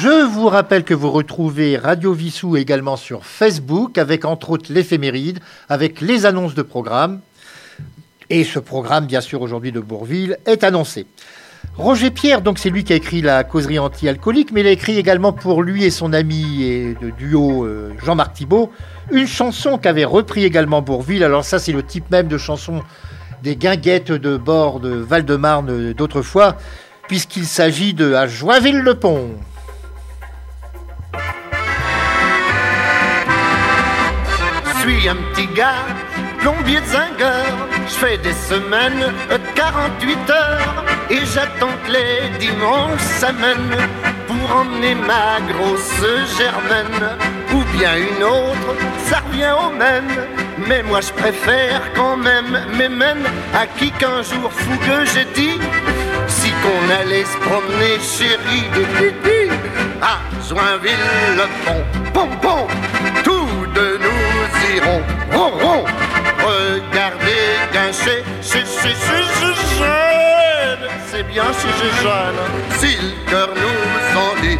[0.00, 5.40] Je vous rappelle que vous retrouvez Radio Vissou également sur Facebook, avec entre autres l'éphéméride,
[5.68, 7.18] avec les annonces de programmes.
[8.30, 11.06] Et ce programme, bien sûr, aujourd'hui de Bourville, est annoncé.
[11.76, 14.96] Roger Pierre, donc c'est lui qui a écrit la causerie anti-alcoolique, mais il a écrit
[14.98, 18.70] également pour lui et son ami et duo euh, Jean-Marc Thibault
[19.10, 21.24] une chanson qu'avait repris également Bourville.
[21.24, 22.82] Alors ça, c'est le type même de chanson
[23.42, 26.56] des guinguettes de bord de Val-de-Marne d'autrefois,
[27.08, 29.30] puisqu'il s'agit de À Joinville-le-Pont.
[34.88, 35.84] Suis un petit gars,
[36.40, 37.52] plombier de zingueur.
[37.86, 43.76] Je fais des semaines de 48 heures et j'attends que les dimanches s'amènent
[44.26, 46.00] pour emmener ma grosse
[46.38, 47.02] germaine
[47.54, 48.70] ou bien une autre,
[49.06, 50.10] ça revient au même.
[50.66, 55.26] Mais moi je préfère quand même mes mènes à qui qu'un jour fou que j'ai
[55.34, 55.58] dit
[56.26, 59.50] si qu'on allait se promener chérie de pipi
[60.02, 60.18] à
[62.12, 62.97] pom pom, tous de
[64.78, 65.84] irons, ron ron,
[66.46, 72.40] regardez gâcher, chez chez chez chez jeune, c'est bien chez chez jeune,
[72.78, 74.58] si le cœur nous en dit,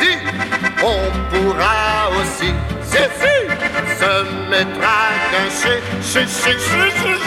[0.00, 0.18] dit
[0.82, 2.50] on pourra aussi,
[2.82, 3.36] si si,
[3.98, 4.12] se
[4.50, 5.12] mettre à
[5.60, 7.22] chez chez chez chez jeune.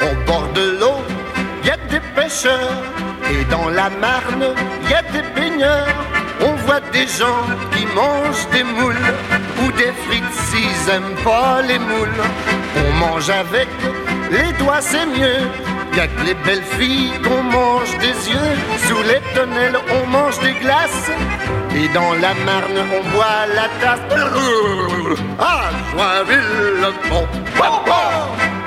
[0.00, 0.98] Au bord de l'eau,
[1.64, 2.82] y a des pêcheurs.
[3.30, 4.54] Et dans la Marne,
[4.88, 5.86] y a des baigneurs.
[6.92, 9.08] Des gens qui mangent des moules
[9.62, 12.22] ou des frites s'ils aiment pas les moules.
[12.76, 13.68] On mange avec
[14.30, 15.42] les doigts, c'est mieux.
[15.96, 18.54] Y a que les belles filles qu'on mange des yeux.
[18.86, 21.10] Sous les tonnelles, on mange des glaces.
[21.74, 24.00] Et dans la Marne, on boit la tasse.
[25.38, 26.90] Ah, Joinville, le.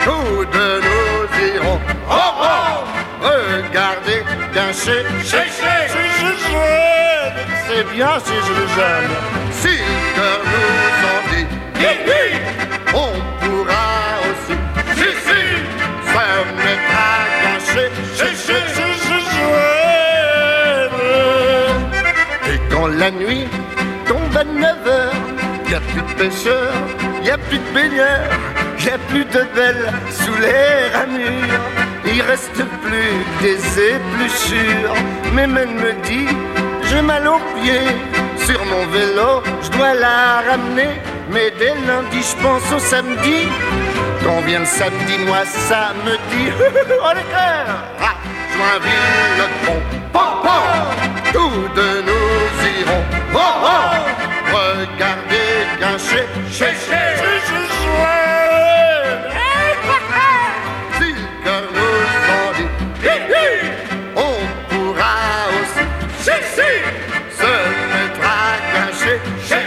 [0.04, 1.80] Tous de nous irons.
[2.10, 5.06] Oh, oh, regardez bien chez
[7.74, 9.14] C'est bien chez chez jeune.
[9.52, 11.48] Si le cœur nous en dit,
[11.80, 12.22] hi, hi,
[12.94, 13.92] on pourra
[14.28, 14.56] aussi,
[14.96, 15.42] si, si,
[16.12, 16.24] se
[16.66, 19.24] mettre à gâcher chez, chez, chez, chez.
[22.54, 23.48] Et quand la nuit
[24.06, 25.22] tombe à 9 heures,
[25.70, 26.74] y a plus de pêcheurs,
[27.24, 28.32] y a plus de baigneurs,
[28.86, 31.62] y a plus de belles sous les ramures.
[32.06, 33.60] Il reste plus que des
[33.96, 34.96] épluchures.
[35.34, 36.28] Mais même me dit,
[36.92, 37.96] j'ai mal aux pieds.
[38.46, 41.00] Sur mon vélo, je dois la ramener.
[41.30, 43.48] Mais dès lundi, je pense au samedi.
[44.24, 46.52] Quand vient le samedi, moi ça me dit
[47.04, 48.16] Oh les cœurs ah,
[48.54, 49.82] Joinville, le pont,
[50.14, 50.66] pom, pom
[51.34, 57.16] Tous de nous irons oh, oh, regardez gâcher, chez, chez,
[57.48, 58.41] Si
[67.38, 67.54] se
[67.94, 69.66] mettre à gâcher, chez,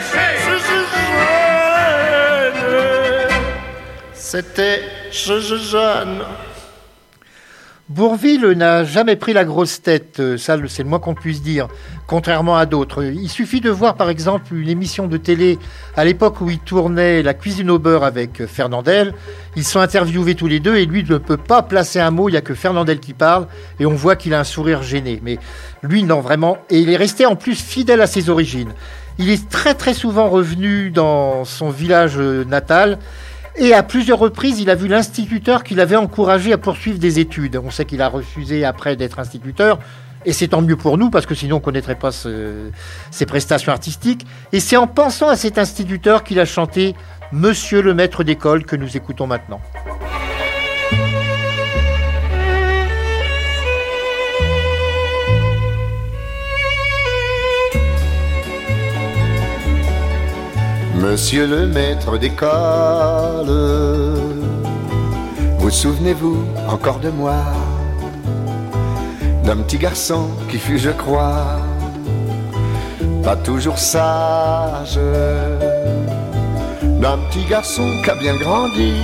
[4.14, 4.82] C'était
[5.56, 6.24] jeune.
[7.90, 11.68] Bourville n'a jamais pris la grosse tête, euh, ça c'est le moins qu'on puisse dire,
[12.06, 13.04] contrairement à d'autres.
[13.04, 15.58] Il suffit de voir par exemple une émission de télé
[15.94, 19.12] à l'époque où il tournait La cuisine au beurre avec euh, Fernandel.
[19.54, 22.32] Ils sont interviewés tous les deux et lui ne peut pas placer un mot, il
[22.32, 25.20] n'y a que Fernandel qui parle et on voit qu'il a un sourire gêné.
[25.22, 25.38] Mais
[25.82, 28.72] lui non vraiment, et il est resté en plus fidèle à ses origines.
[29.18, 32.98] Il est très très souvent revenu dans son village euh, natal
[33.56, 37.60] et à plusieurs reprises, il a vu l'instituteur qui l'avait encouragé à poursuivre des études.
[37.62, 39.78] On sait qu'il a refusé après d'être instituteur.
[40.26, 43.72] Et c'est tant mieux pour nous, parce que sinon on ne connaîtrait pas ses prestations
[43.72, 44.26] artistiques.
[44.52, 46.94] Et c'est en pensant à cet instituteur qu'il a chanté
[47.32, 49.60] Monsieur le maître d'école que nous écoutons maintenant.
[61.04, 63.50] Monsieur le maître d'école,
[65.58, 67.36] vous souvenez-vous encore de moi?
[69.44, 71.60] D'un petit garçon qui fut, je crois,
[73.22, 74.98] pas toujours sage.
[76.82, 78.94] D'un petit garçon qui a bien grandi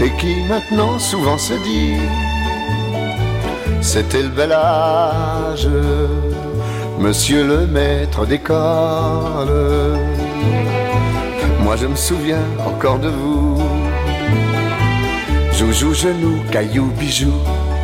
[0.00, 1.96] et qui maintenant souvent se dit
[3.80, 5.68] C'était le bel âge
[7.02, 9.48] Monsieur le maître d'école,
[11.72, 13.58] moi je me souviens encore de vous.
[15.52, 17.32] Joujou, genou, caillou, bijou,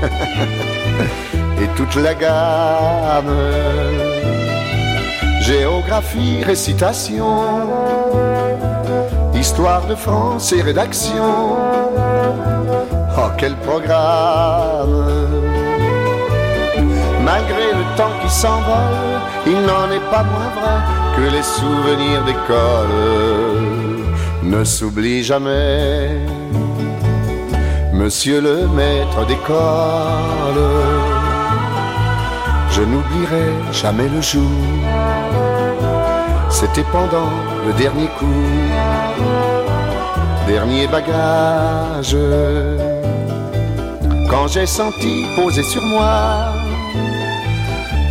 [1.63, 3.33] et toute la gamme.
[5.41, 7.67] Géographie, récitation,
[9.35, 11.57] histoire de France et rédaction.
[13.17, 15.07] Oh, quel programme!
[17.25, 22.99] Malgré le temps qui s'envole, il n'en est pas moins vrai que les souvenirs d'école
[24.43, 26.11] ne s'oublient jamais.
[27.93, 30.65] Monsieur le maître d'école,
[32.71, 34.63] je n'oublierai jamais le jour.
[36.51, 37.33] C'était pendant
[37.67, 38.45] le dernier coup,
[40.47, 42.17] dernier bagage,
[44.31, 46.53] quand j'ai senti poser sur moi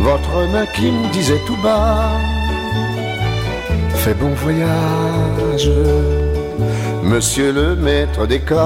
[0.00, 2.10] votre main qui me disait tout bas
[3.98, 5.70] Fais bon voyage,
[7.02, 8.60] monsieur le maître d'école.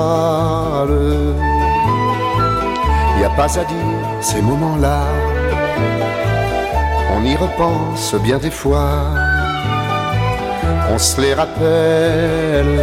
[3.19, 3.77] Y a pas à dire
[4.21, 5.01] ces moments-là,
[7.17, 9.07] on y repense bien des fois,
[10.93, 12.79] on se les rappelle,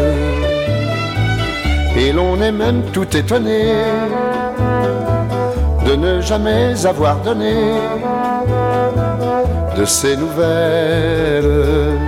[1.96, 3.74] et l'on est même tout étonné
[5.86, 7.54] de ne jamais avoir donné
[9.78, 11.99] de ces nouvelles.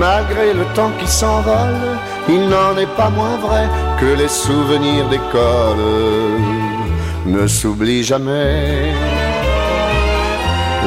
[0.00, 3.68] Malgré le temps qui s'envole, il n'en est pas moins vrai
[4.00, 6.40] que les souvenirs d'école
[7.26, 8.94] ne s'oublient jamais.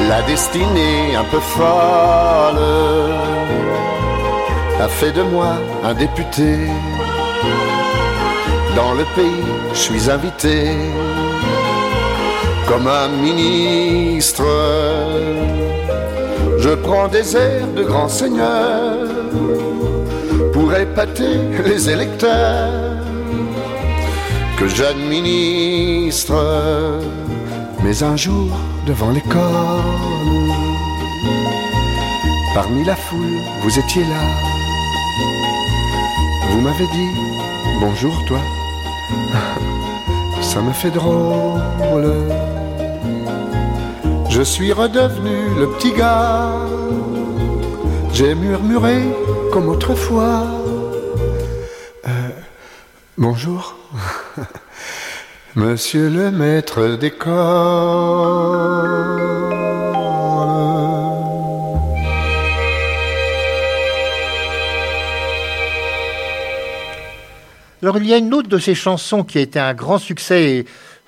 [0.08, 2.58] La destinée un peu folle
[4.80, 5.52] a fait de moi
[5.84, 6.52] un député.
[8.74, 10.72] Dans le pays, je suis invité
[12.66, 14.42] comme un ministre.
[16.58, 19.03] Je prends des airs de grand seigneur
[20.80, 22.72] épater les électeurs
[24.58, 26.34] que j'administre.
[27.82, 28.48] Mais un jour,
[28.86, 29.40] devant l'école,
[32.54, 34.22] parmi la foule, vous étiez là.
[36.50, 37.10] Vous m'avez dit
[37.80, 38.40] bonjour toi.
[40.40, 42.14] Ça me fait drôle
[44.34, 46.58] je suis redevenu le petit gars.
[48.12, 48.96] J'ai murmuré
[49.52, 50.63] comme autrefois.
[53.16, 53.76] Bonjour,
[55.54, 57.30] monsieur le maître d'école.
[67.82, 70.50] Alors il y a une autre de ces chansons qui a été un grand succès
[70.50, 70.64] et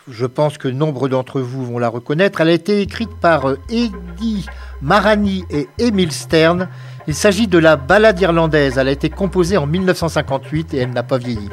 [0.09, 2.41] je pense que nombre d'entre vous vont la reconnaître.
[2.41, 4.47] Elle a été écrite par euh, Eddie
[4.81, 6.69] Marani et Emile Stern.
[7.09, 8.79] Il s'agit de la ballade irlandaise.
[8.79, 11.51] Elle a été composée en 1958 et elle n'a pas vieilli.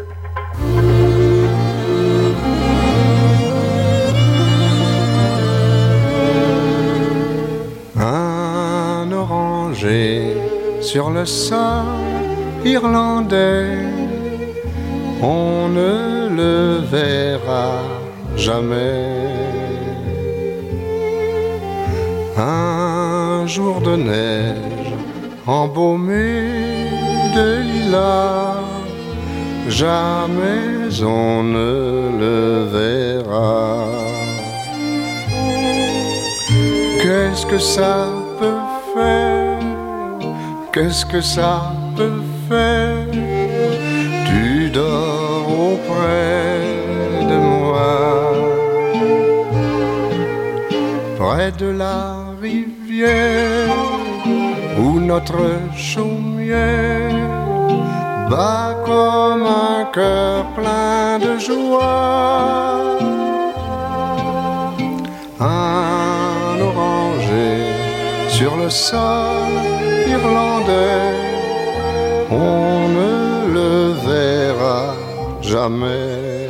[10.82, 11.86] Sur le sol
[12.64, 13.80] irlandais.
[15.22, 17.82] On ne le verra
[18.38, 19.10] jamais.
[22.38, 24.94] Un jour de neige
[25.48, 26.44] embaumé
[27.36, 28.62] de lilas,
[29.70, 33.88] jamais on ne le verra.
[37.02, 38.08] Qu'est-ce que ça
[38.40, 38.62] peut
[38.94, 39.33] faire?
[40.74, 43.06] Qu'est-ce que ça peut faire
[44.26, 46.62] Tu dors auprès
[47.30, 48.34] de moi,
[51.20, 53.70] près de la rivière
[54.80, 55.46] où notre
[55.78, 57.30] chaumière
[58.32, 63.03] bat comme un cœur plein de joie.
[68.38, 69.54] Sur le sol
[70.08, 71.14] irlandais,
[72.32, 73.14] on ne
[73.58, 73.74] le
[74.10, 74.96] verra
[75.42, 76.50] jamais.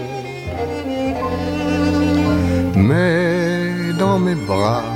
[2.76, 4.90] Mais dans mes bras,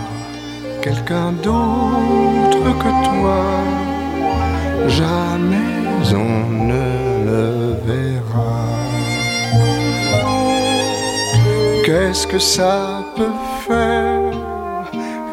[0.82, 3.44] quelqu'un d'autre que toi,
[5.00, 5.74] jamais
[6.26, 6.34] on
[6.72, 6.88] ne
[7.30, 7.46] le
[7.90, 8.56] verra.
[11.86, 13.57] Qu'est-ce que ça peut faire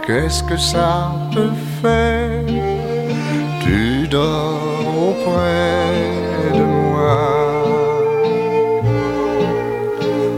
[0.06, 2.44] Qu'est-ce que ça peut faire
[3.62, 7.20] Tu dors auprès de moi.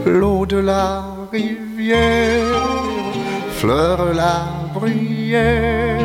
[0.05, 1.03] L'eau de la
[1.33, 2.47] rivière
[3.59, 4.37] fleure la
[4.73, 5.99] bruyère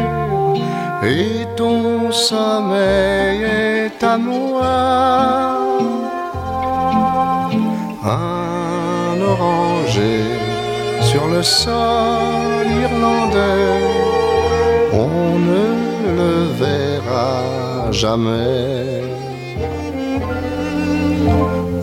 [1.05, 4.75] et ton sommeil est à moi.
[8.05, 10.41] Un oranger
[11.13, 13.83] sur le sol irlandais,
[14.95, 15.67] on ne
[16.19, 19.03] le verra jamais.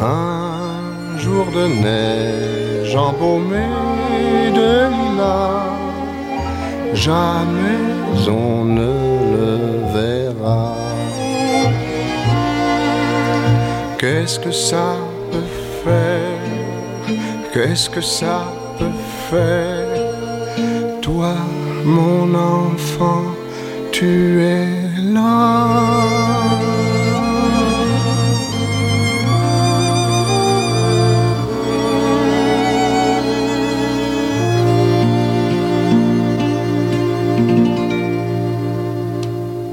[0.02, 3.68] Un jour de neige embaumé
[4.60, 5.78] de lilas,
[6.94, 7.86] jamais
[8.28, 8.94] on ne
[9.36, 9.54] le
[9.98, 10.74] verra.
[14.00, 14.90] Qu'est-ce que ça
[15.32, 15.54] peut
[15.84, 16.48] faire?
[17.54, 18.59] Qu'est-ce que ça
[19.30, 19.38] Toi,
[21.86, 23.26] mon enfant,
[23.92, 25.84] tu es là.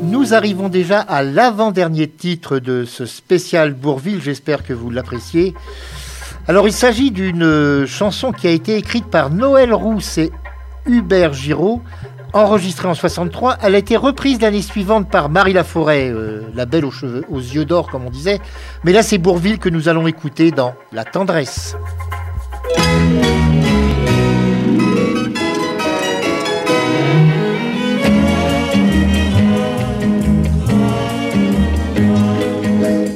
[0.02, 4.20] Nous arrivons déjà à l'avant-dernier titre de ce spécial Bourville.
[4.20, 5.54] J'espère que vous l'appréciez.
[6.48, 10.30] Alors, il s'agit d'une chanson qui a été écrite par Noël Rousse et
[10.86, 11.82] Hubert Giraud,
[12.32, 13.56] enregistrée en 63.
[13.62, 17.40] Elle a été reprise l'année suivante par Marie Laforêt, euh, la belle aux, cheveux, aux
[17.40, 18.38] yeux d'or, comme on disait.
[18.84, 21.76] Mais là, c'est Bourville que nous allons écouter dans La tendresse.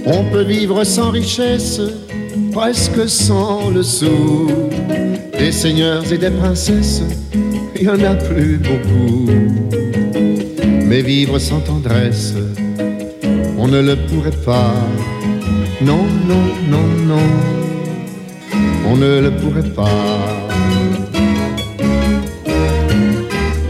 [0.04, 1.80] On peut vivre sans richesse,
[2.60, 4.46] presque sans le sou.
[5.38, 7.02] Des seigneurs et des princesses,
[7.74, 9.30] il y en a plus beaucoup.
[10.84, 12.34] Mais vivre sans tendresse,
[13.56, 14.74] on ne le pourrait pas.
[15.80, 17.28] Non, non, non, non,
[18.90, 20.02] on ne le pourrait pas.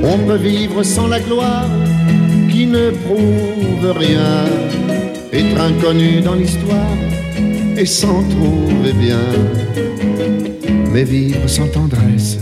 [0.03, 1.71] On peut vivre sans la gloire
[2.51, 4.47] qui ne prouve rien
[5.33, 6.97] être inconnu dans l'histoire
[7.81, 9.21] et s'en trouver bien.
[10.93, 12.39] Mais vivre sans tendresse,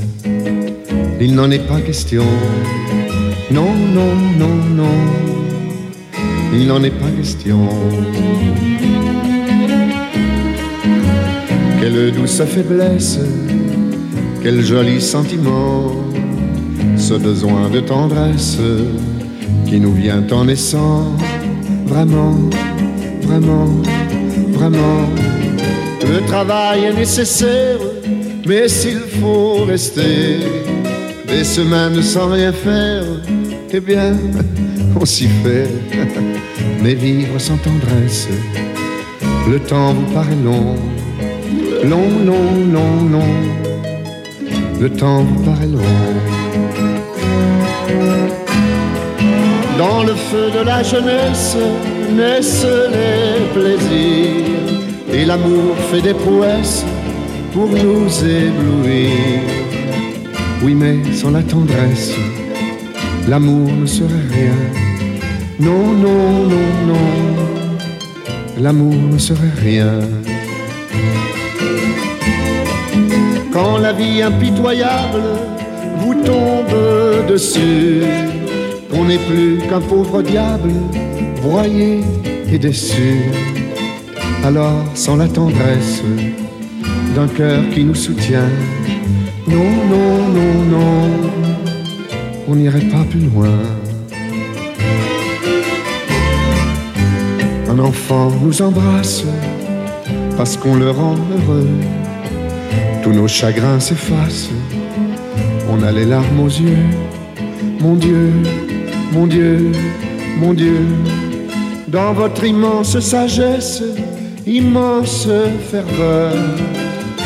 [1.21, 2.25] il n'en est pas question.
[3.51, 4.99] Non, non, non, non,
[6.53, 7.69] il n'en est pas question.
[11.81, 13.21] Quelle douce faiblesse,
[14.43, 15.93] quel joli sentiment,
[16.97, 18.59] ce besoin de tendresse
[19.67, 21.17] qui nous vient en naissant,
[21.87, 22.51] vraiment
[23.29, 23.69] vraiment,
[24.59, 25.09] vraiment.
[26.03, 27.79] Le travail est nécessaire,
[28.47, 30.41] mais s'il faut rester
[31.27, 33.05] des semaines sans rien faire,
[33.71, 34.17] eh bien,
[35.01, 35.69] on s'y fait.
[36.81, 38.29] Mais vivre sans tendresse,
[39.51, 40.77] le temps vous paraît long,
[41.83, 43.35] long, long, long, long.
[44.81, 45.93] Le temps vous paraît long.
[49.77, 51.57] Dans le feu de la jeunesse
[52.17, 54.59] naissent les plaisirs
[55.13, 56.85] et l'amour fait des prouesses
[57.53, 59.11] pour nous éblouir.
[60.63, 62.15] Oui, mais sans la tendresse,
[63.29, 64.55] l'amour ne serait rien.
[65.61, 67.09] Non, non, non, non,
[68.61, 70.01] l'amour ne serait rien.
[73.53, 75.23] Quand la vie impitoyable
[75.99, 78.03] vous tombe dessus,
[78.93, 80.71] on n'est plus qu'un pauvre diable,
[81.41, 82.01] broyé
[82.51, 83.21] et déçu.
[84.45, 86.03] Alors, sans la tendresse
[87.15, 88.49] d'un cœur qui nous soutient,
[89.47, 91.11] non, non, non, non,
[92.49, 93.59] on n'irait pas plus loin.
[97.69, 99.25] Un enfant nous embrasse
[100.37, 101.69] parce qu'on le rend heureux.
[103.03, 104.51] Tous nos chagrins s'effacent,
[105.71, 106.87] on a les larmes aux yeux.
[107.81, 108.33] Mon Dieu,
[109.13, 109.73] mon Dieu,
[110.41, 110.87] mon Dieu,
[111.91, 113.83] dans votre immense sagesse,
[114.47, 115.29] immense
[115.71, 116.35] ferveur,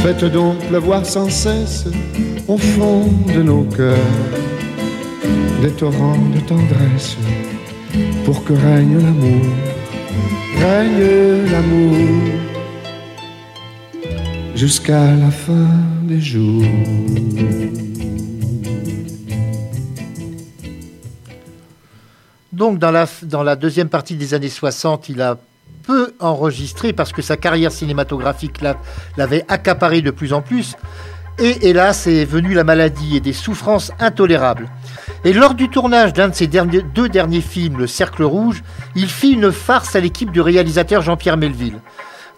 [0.03, 1.87] faites donc pleuvoir sans cesse
[2.49, 3.05] au fond
[3.35, 3.97] de nos cœurs
[5.63, 7.17] des torrents de tendresse
[8.25, 9.47] pour que règne l'amour,
[10.59, 11.97] règne l'amour
[14.55, 15.69] jusqu'à la fin
[16.05, 16.65] des jours.
[22.63, 22.93] Donc, dans
[23.43, 25.37] la, deuxième partie des années 60, il a
[25.83, 28.77] peu enregistré parce que sa carrière cinématographique l'a-
[29.17, 30.77] l'avait accaparé de plus en plus.
[31.41, 34.69] Et hélas, est venue la maladie et des souffrances intolérables.
[35.25, 38.63] Et lors du tournage d'un de ses deux derniers films, Le Cercle Rouge,
[38.95, 41.81] il fit une farce à l'équipe du réalisateur Jean-Pierre Melville.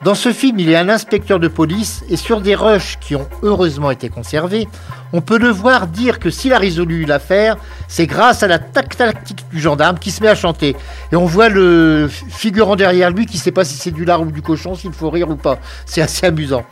[0.05, 3.27] Dans ce film, il est un inspecteur de police et sur des rushs qui ont
[3.43, 4.69] heureusement été conservés,
[5.15, 7.57] on peut le voir dire que s'il a résolu l'affaire,
[7.89, 10.77] c'est grâce à la tac- tactique du gendarme qui se met à chanter.
[11.11, 14.21] Et on voit le figurant derrière lui qui ne sait pas si c'est du lard
[14.21, 15.59] ou du cochon, s'il faut rire ou pas.
[15.87, 16.65] C'est assez amusant.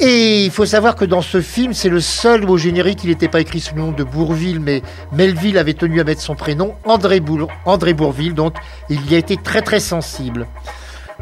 [0.00, 3.28] Et il faut savoir que dans ce film, c'est le seul au générique, il n'était
[3.28, 4.80] pas écrit sous le nom de Bourville, mais
[5.12, 7.20] Melville avait tenu à mettre son prénom, André,
[7.66, 8.54] André Bourville, donc
[8.88, 10.46] il y a été très très sensible.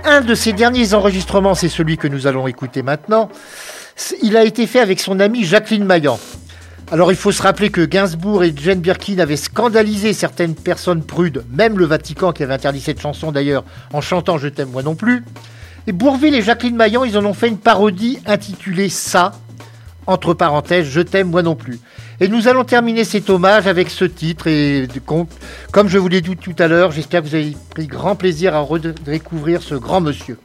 [0.09, 3.29] Un de ses derniers enregistrements, c'est celui que nous allons écouter maintenant.
[4.23, 6.21] Il a été fait avec son amie Jacqueline Maillan.
[6.93, 11.45] Alors il faut se rappeler que Gainsbourg et Jane Birkin avaient scandalisé certaines personnes prudes,
[11.51, 14.95] même le Vatican qui avait interdit cette chanson d'ailleurs en chantant Je t'aime moi non
[14.95, 15.25] plus.
[15.89, 19.33] Et Bourville et Jacqueline Maillan, ils en ont fait une parodie intitulée Ça,
[20.07, 21.81] entre parenthèses, Je t'aime moi non plus.
[22.19, 24.47] Et nous allons terminer cet hommage avec ce titre.
[24.47, 24.89] Et
[25.71, 28.55] comme je vous l'ai dit tout à l'heure, j'espère que vous avez pris grand plaisir
[28.55, 30.39] à redécouvrir ce grand monsieur.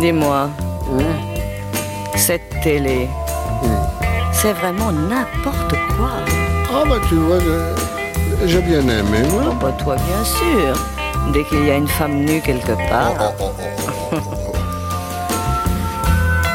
[0.00, 0.50] Dis-moi,
[2.16, 3.08] cette télé,
[4.32, 5.85] c'est vraiment n'importe quoi.
[6.78, 7.38] Ah bah tu vois,
[8.46, 9.54] j'ai bien aimé, Oh, moi.
[9.60, 10.74] bah toi, bien sûr.
[11.32, 13.14] Dès qu'il y a une femme nue quelque part.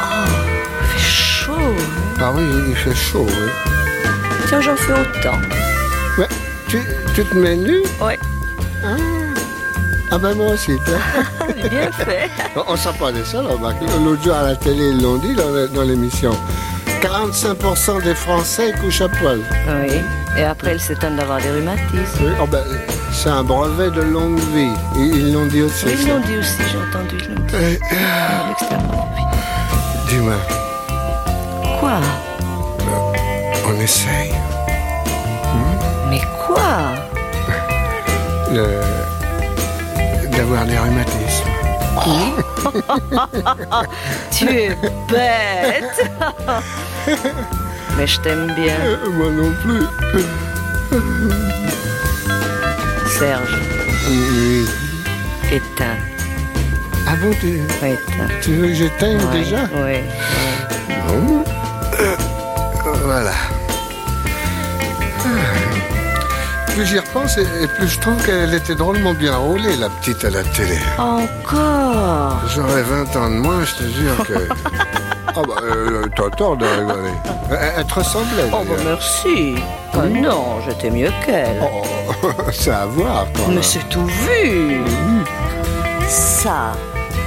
[0.03, 0.25] Oh,
[0.83, 1.53] il fait chaud.
[1.57, 2.19] hein.
[2.21, 3.49] Ah oui, il fait chaud, oui.
[4.47, 5.37] Tiens, j'en fais autant.
[6.17, 6.27] Ouais,
[6.67, 6.79] tu,
[7.15, 8.19] tu te mets nu Ouais,
[10.11, 11.45] Ah ben moi aussi, toi.
[11.69, 12.29] bien fait.
[12.67, 13.49] On s'en parlait ça, là.
[14.03, 16.31] L'autre jour à la télé, ils l'ont dit dans l'émission.
[17.01, 19.39] 45% des Français couchent à poil.
[19.67, 19.97] Oui,
[20.37, 22.23] et après, elle s'étonne d'avoir des rhumatismes.
[22.23, 22.63] Oui, oh ben,
[23.11, 24.71] c'est un brevet de longue vie.
[24.95, 25.85] Ils ils l'ont dit aussi.
[25.87, 27.55] Ils l'ont dit aussi, j'ai entendu, ils l'ont dit.
[27.55, 27.75] Euh.
[30.09, 30.35] Dis-moi,
[31.79, 31.99] Quoi?
[33.67, 34.31] On essaye
[36.09, 36.93] Mais quoi?
[38.51, 38.81] Le-
[40.37, 41.50] d'avoir des rhumatismes.
[44.31, 44.69] Tu es
[45.09, 46.09] bête
[47.97, 49.83] Mais je t'aime bien, Euh, moi non plus.
[53.19, 53.55] Serge.
[54.09, 54.65] Oui.
[55.51, 55.97] Éteins.
[57.07, 57.47] Ah bon, tu,
[57.85, 58.29] Éteins.
[58.41, 59.63] tu veux que j'éteigne Ouais, déjà?
[59.73, 60.03] ouais, ouais.
[61.07, 61.43] Bon.
[61.99, 62.15] Euh,
[63.03, 63.33] voilà.
[66.73, 70.23] Plus j'y repense, et, et plus je trouve qu'elle était drôlement bien roulée, la petite
[70.23, 70.77] à la télé.
[70.97, 74.47] Encore J'aurais 20 ans de moins, je te jure que...
[75.27, 77.11] Ah bah, euh, t'as tort de rigoler.
[77.77, 79.55] Elle, te ressemblait, Oh, bah merci
[79.93, 81.61] Ah non, j'étais mieux qu'elle.
[81.61, 83.51] Oh, c'est à voir, quand.
[83.51, 84.81] Mais c'est tout vu
[86.07, 86.71] Ça,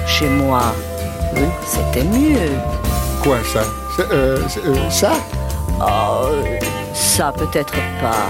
[0.06, 0.62] chez moi,
[1.34, 1.42] Oui.
[1.66, 2.52] c'était mieux.
[3.22, 3.60] Quoi, ça?
[4.10, 5.12] Euh, euh, Ça?
[5.80, 6.28] Oh,
[6.94, 8.26] ça peut-être pas,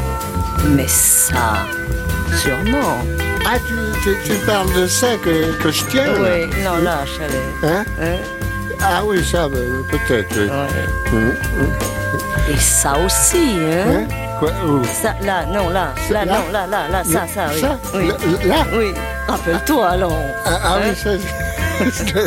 [0.69, 1.67] mais ça,
[2.43, 2.99] sûrement.
[3.47, 7.19] Ah, tu, tu, tu parles de ça que, que je tiens là Oui, non, lâche,
[7.21, 7.73] allez.
[7.73, 7.85] Hein?
[8.01, 8.17] Hein?
[8.83, 10.35] Ah oui, ça, euh, peut-être.
[10.37, 10.49] oui.
[10.49, 11.13] Ouais.
[11.13, 11.37] Mhm.
[12.53, 13.85] Et ça aussi, hein?
[13.89, 14.07] Hein?
[14.39, 14.51] Quoi
[15.03, 16.39] Ça, là, non, là, là, Là?
[16.39, 17.61] non, là, là, là, ça, ça, oui.
[17.61, 17.79] Ça?
[17.95, 18.09] Oui.
[18.09, 18.65] Là, là?
[18.77, 18.93] Oui,
[19.29, 20.19] rappelle-toi alors.
[20.45, 20.81] Ah, ah Hein?
[20.91, 21.11] oui, ça,
[21.85, 22.23] je, je dois,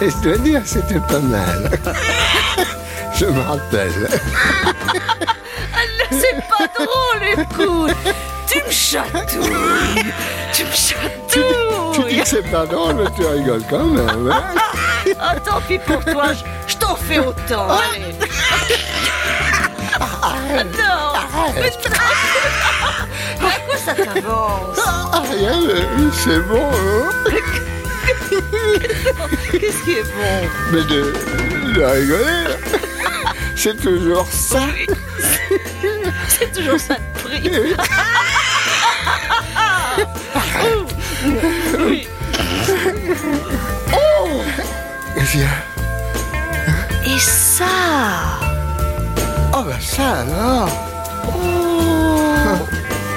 [0.00, 1.70] je dois dire, c'était pas mal.
[3.18, 3.92] Je me rappelle.
[6.80, 7.96] C'est pas drôle, écoute.
[8.46, 10.12] Tu me chatouilles.
[10.52, 10.70] Tu me
[11.28, 11.44] Tu dis
[11.94, 12.20] chatouilles.
[12.22, 14.30] que c'est pas drôle, mais tu rigoles quand même.
[14.32, 14.42] hein
[15.20, 16.26] Ah, tant pis pour toi,
[16.66, 17.68] je, t'en fais autant.
[17.68, 18.14] Allez.
[20.00, 20.06] non.
[20.54, 21.12] Mais non.
[23.42, 24.78] À quoi ça t'avance?
[24.86, 26.68] Ah, rien, mais c'est bon.
[26.72, 27.34] hein
[29.52, 30.48] Qu'est-ce qui est bon?
[30.72, 31.12] Mais de,
[31.74, 32.56] de rigoler,
[33.56, 34.60] c'est toujours ça.
[36.40, 37.50] C'est toujours ça de prix.
[41.78, 42.08] Oui.
[45.16, 45.48] Eh bien,
[47.06, 47.64] Et ça
[49.52, 50.68] oh bah ça alors.
[51.28, 52.56] Oh,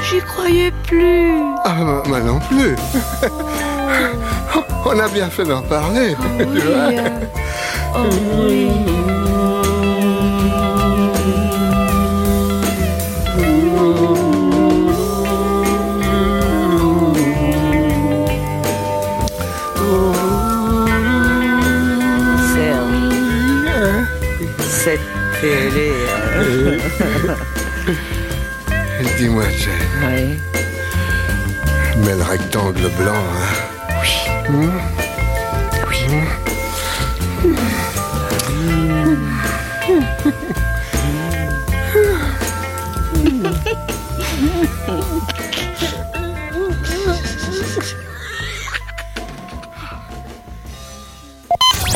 [0.09, 1.37] J'y croyais plus.
[1.63, 2.75] Ah, moi non plus.
[4.85, 6.13] On a bien fait d'en parler.
[6.15, 6.87] vois.
[6.89, 7.11] Oui, hein.
[7.95, 8.09] Oh
[8.39, 8.92] oui.
[25.43, 25.91] Télé.
[29.17, 29.73] Dis-moi, Jane,
[30.07, 30.39] Oui.
[31.97, 34.71] mais le rectangle blanc, hein,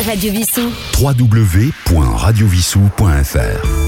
[0.06, 0.70] Radio Vissou.
[2.18, 3.87] www.radiovissou.fr